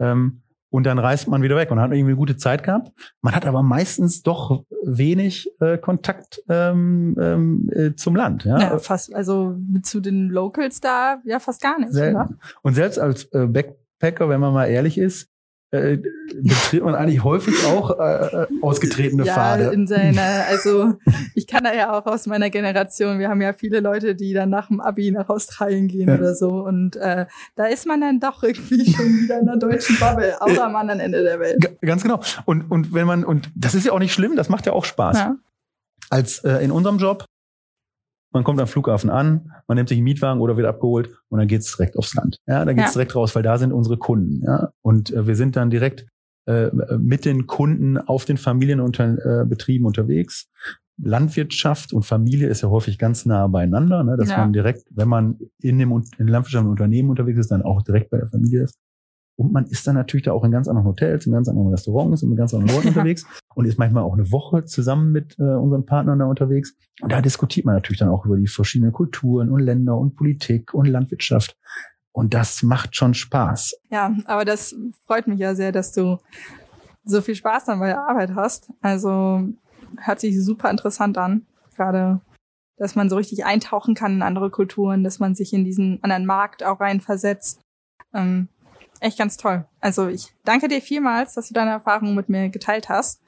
Ähm, 0.00 0.42
und 0.76 0.84
dann 0.84 0.98
reist 0.98 1.26
man 1.26 1.40
wieder 1.40 1.56
weg 1.56 1.70
und 1.70 1.80
hat 1.80 1.90
irgendwie 1.90 2.10
eine 2.10 2.16
gute 2.16 2.36
Zeit 2.36 2.62
gehabt. 2.62 2.92
Man 3.22 3.34
hat 3.34 3.46
aber 3.46 3.62
meistens 3.62 4.22
doch 4.22 4.62
wenig 4.84 5.50
äh, 5.58 5.78
Kontakt 5.78 6.42
ähm, 6.50 7.16
ähm, 7.18 7.70
äh, 7.72 7.94
zum 7.94 8.14
Land. 8.14 8.44
Ja? 8.44 8.58
ja, 8.58 8.78
fast, 8.78 9.14
also 9.14 9.56
zu 9.82 10.00
den 10.00 10.28
Locals 10.28 10.80
da 10.80 11.22
ja 11.24 11.38
fast 11.38 11.62
gar 11.62 11.80
nicht. 11.80 11.92
Oder? 11.92 12.28
Und 12.60 12.74
selbst 12.74 12.98
als 12.98 13.24
äh, 13.32 13.46
Backpacker, 13.46 14.28
wenn 14.28 14.38
man 14.38 14.52
mal 14.52 14.66
ehrlich 14.66 14.98
ist, 14.98 15.30
äh, 15.72 15.98
betritt 16.42 16.84
man 16.84 16.94
eigentlich 16.94 17.24
häufig 17.24 17.54
auch 17.66 17.98
äh, 17.98 18.42
äh, 18.42 18.46
ausgetretene 18.62 19.24
ja, 19.24 19.34
Pfade. 19.34 19.64
In 19.72 19.86
seiner, 19.86 20.46
also 20.48 20.94
ich 21.34 21.46
kann 21.46 21.64
da 21.64 21.74
ja 21.74 21.92
auch 21.92 22.06
aus 22.06 22.26
meiner 22.26 22.50
Generation, 22.50 23.18
wir 23.18 23.28
haben 23.28 23.40
ja 23.40 23.52
viele 23.52 23.80
Leute, 23.80 24.14
die 24.14 24.32
dann 24.32 24.50
nach 24.50 24.68
dem 24.68 24.80
Abi 24.80 25.10
nach 25.10 25.28
Australien 25.28 25.88
gehen 25.88 26.08
ja. 26.08 26.14
oder 26.14 26.34
so. 26.34 26.50
Und 26.64 26.96
äh, 26.96 27.26
da 27.56 27.64
ist 27.66 27.86
man 27.86 28.00
dann 28.00 28.20
doch 28.20 28.42
irgendwie 28.42 28.90
schon 28.92 29.06
wieder 29.06 29.40
in 29.40 29.46
der 29.46 29.56
deutschen 29.56 29.98
Bubble, 29.98 30.40
außer 30.40 30.64
am 30.64 30.76
anderen 30.76 31.00
Ende 31.00 31.22
der 31.22 31.40
Welt. 31.40 31.60
G 31.60 31.86
ganz 31.86 32.02
genau. 32.02 32.20
Und, 32.44 32.70
und 32.70 32.94
wenn 32.94 33.06
man, 33.06 33.24
und 33.24 33.50
das 33.56 33.74
ist 33.74 33.86
ja 33.86 33.92
auch 33.92 33.98
nicht 33.98 34.12
schlimm, 34.12 34.36
das 34.36 34.48
macht 34.48 34.66
ja 34.66 34.72
auch 34.72 34.84
Spaß. 34.84 35.18
Ja. 35.18 35.36
als 36.10 36.44
äh, 36.44 36.64
in 36.64 36.70
unserem 36.70 36.98
Job. 36.98 37.24
Man 38.36 38.44
kommt 38.44 38.60
am 38.60 38.66
Flughafen 38.66 39.08
an, 39.08 39.50
man 39.66 39.76
nimmt 39.76 39.88
sich 39.88 39.96
einen 39.96 40.04
Mietwagen 40.04 40.42
oder 40.42 40.58
wird 40.58 40.66
abgeholt 40.66 41.08
und 41.30 41.38
dann 41.38 41.48
geht's 41.48 41.74
direkt 41.74 41.96
aufs 41.96 42.12
Land. 42.12 42.36
Ja, 42.46 42.66
da 42.66 42.74
geht's 42.74 42.88
ja. 42.88 42.92
direkt 42.92 43.16
raus, 43.16 43.34
weil 43.34 43.42
da 43.42 43.56
sind 43.56 43.72
unsere 43.72 43.96
Kunden. 43.96 44.42
Ja, 44.44 44.72
und 44.82 45.10
äh, 45.10 45.26
wir 45.26 45.34
sind 45.36 45.56
dann 45.56 45.70
direkt 45.70 46.06
äh, 46.44 46.68
mit 46.98 47.24
den 47.24 47.46
Kunden 47.46 47.96
auf 47.96 48.26
den 48.26 48.36
Familienbetrieben 48.36 49.84
äh, 49.84 49.88
unterwegs. 49.88 50.50
Landwirtschaft 51.02 51.94
und 51.94 52.02
Familie 52.04 52.48
ist 52.48 52.60
ja 52.60 52.68
häufig 52.68 52.98
ganz 52.98 53.24
nah 53.24 53.46
beieinander, 53.46 54.04
ne, 54.04 54.18
dass 54.18 54.28
ja. 54.28 54.36
man 54.36 54.52
direkt, 54.52 54.84
wenn 54.90 55.08
man 55.08 55.38
in 55.62 55.78
dem 55.78 55.90
in 55.90 56.26
landwirtschaftlichen 56.26 56.68
Unternehmen 56.68 57.08
unterwegs 57.08 57.38
ist, 57.38 57.50
dann 57.50 57.62
auch 57.62 57.80
direkt 57.80 58.10
bei 58.10 58.18
der 58.18 58.28
Familie 58.28 58.64
ist. 58.64 58.78
Und 59.36 59.52
man 59.52 59.66
ist 59.66 59.86
dann 59.86 59.94
natürlich 59.94 60.24
da 60.24 60.32
auch 60.32 60.44
in 60.44 60.50
ganz 60.50 60.66
anderen 60.66 60.88
Hotels, 60.88 61.26
in 61.26 61.32
ganz 61.32 61.48
anderen 61.48 61.68
Restaurants 61.68 62.22
und 62.22 62.30
mit 62.30 62.38
ganz 62.38 62.54
anderen 62.54 62.74
Leuten 62.74 62.88
unterwegs 62.96 63.26
und 63.54 63.66
ist 63.66 63.78
manchmal 63.78 64.02
auch 64.02 64.14
eine 64.14 64.30
Woche 64.32 64.64
zusammen 64.64 65.12
mit 65.12 65.38
äh, 65.38 65.42
unseren 65.42 65.84
Partnern 65.84 66.18
da 66.18 66.24
unterwegs. 66.24 66.74
Und 67.02 67.12
da 67.12 67.20
diskutiert 67.20 67.66
man 67.66 67.74
natürlich 67.74 67.98
dann 67.98 68.08
auch 68.08 68.24
über 68.24 68.36
die 68.36 68.46
verschiedenen 68.46 68.92
Kulturen 68.92 69.50
und 69.50 69.60
Länder 69.60 69.96
und 69.96 70.16
Politik 70.16 70.72
und 70.72 70.86
Landwirtschaft. 70.86 71.56
Und 72.12 72.32
das 72.32 72.62
macht 72.62 72.96
schon 72.96 73.12
Spaß. 73.12 73.78
Ja, 73.90 74.16
aber 74.24 74.46
das 74.46 74.74
freut 75.06 75.26
mich 75.26 75.38
ja 75.38 75.54
sehr, 75.54 75.70
dass 75.70 75.92
du 75.92 76.18
so 77.04 77.20
viel 77.20 77.34
Spaß 77.34 77.66
dann 77.66 77.78
bei 77.78 77.88
der 77.88 78.08
Arbeit 78.08 78.34
hast. 78.34 78.72
Also 78.80 79.46
hört 79.98 80.20
sich 80.20 80.42
super 80.42 80.70
interessant 80.70 81.18
an. 81.18 81.46
Gerade, 81.76 82.20
dass 82.78 82.94
man 82.94 83.10
so 83.10 83.16
richtig 83.16 83.44
eintauchen 83.44 83.94
kann 83.94 84.14
in 84.14 84.22
andere 84.22 84.50
Kulturen, 84.50 85.04
dass 85.04 85.18
man 85.18 85.34
sich 85.34 85.52
in 85.52 85.66
diesen 85.66 86.02
anderen 86.02 86.24
Markt 86.24 86.64
auch 86.64 86.80
reinversetzt. 86.80 87.60
Ähm, 88.14 88.48
echt 89.00 89.18
ganz 89.18 89.36
toll. 89.36 89.66
Also 89.80 90.08
ich 90.08 90.34
danke 90.44 90.68
dir 90.68 90.80
vielmals, 90.80 91.34
dass 91.34 91.48
du 91.48 91.54
deine 91.54 91.70
Erfahrungen 91.70 92.14
mit 92.14 92.28
mir 92.28 92.48
geteilt 92.48 92.88
hast. 92.88 93.22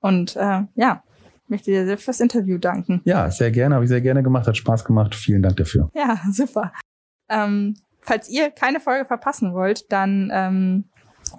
Und 0.00 0.36
äh, 0.36 0.62
ja, 0.74 1.02
möchte 1.48 1.70
dir 1.70 1.84
sehr 1.84 1.98
fürs 1.98 2.20
Interview 2.20 2.58
danken. 2.58 3.02
Ja, 3.04 3.30
sehr 3.30 3.50
gerne, 3.50 3.74
habe 3.74 3.84
ich 3.84 3.90
sehr 3.90 4.00
gerne 4.00 4.22
gemacht, 4.22 4.46
hat 4.46 4.56
Spaß 4.56 4.84
gemacht. 4.84 5.14
Vielen 5.14 5.42
Dank 5.42 5.56
dafür. 5.56 5.90
Ja, 5.94 6.20
super. 6.32 6.72
Ähm, 7.28 7.76
falls 8.00 8.28
ihr 8.28 8.50
keine 8.50 8.80
Folge 8.80 9.04
verpassen 9.04 9.52
wollt, 9.52 9.90
dann 9.92 10.30
ähm, 10.32 10.84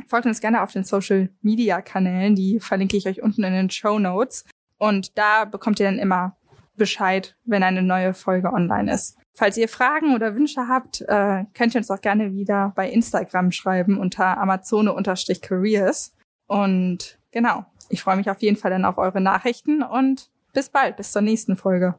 folgt 0.07 0.25
uns 0.25 0.41
gerne 0.41 0.61
auf 0.61 0.71
den 0.71 0.83
Social 0.83 1.29
Media 1.41 1.81
Kanälen. 1.81 2.35
Die 2.35 2.59
verlinke 2.59 2.97
ich 2.97 3.07
euch 3.07 3.21
unten 3.21 3.43
in 3.43 3.53
den 3.53 3.69
Show 3.69 3.99
Notes. 3.99 4.45
Und 4.77 5.17
da 5.17 5.45
bekommt 5.45 5.79
ihr 5.79 5.85
dann 5.85 5.99
immer 5.99 6.37
Bescheid, 6.75 7.35
wenn 7.45 7.63
eine 7.63 7.83
neue 7.83 8.13
Folge 8.13 8.51
online 8.51 8.91
ist. 8.93 9.17
Falls 9.33 9.57
ihr 9.57 9.69
Fragen 9.69 10.13
oder 10.13 10.35
Wünsche 10.35 10.67
habt, 10.67 11.01
äh, 11.01 11.45
könnt 11.53 11.73
ihr 11.73 11.79
uns 11.79 11.89
auch 11.89 12.01
gerne 12.01 12.33
wieder 12.33 12.73
bei 12.75 12.89
Instagram 12.89 13.51
schreiben 13.51 13.97
unter 13.97 14.37
Amazone-Careers. 14.37 16.13
Und 16.47 17.17
genau, 17.31 17.65
ich 17.89 18.01
freue 18.01 18.17
mich 18.17 18.29
auf 18.29 18.41
jeden 18.41 18.57
Fall 18.57 18.71
dann 18.71 18.85
auf 18.85 18.97
eure 18.97 19.21
Nachrichten 19.21 19.83
und 19.83 20.29
bis 20.53 20.69
bald, 20.69 20.97
bis 20.97 21.11
zur 21.11 21.21
nächsten 21.21 21.55
Folge. 21.55 21.95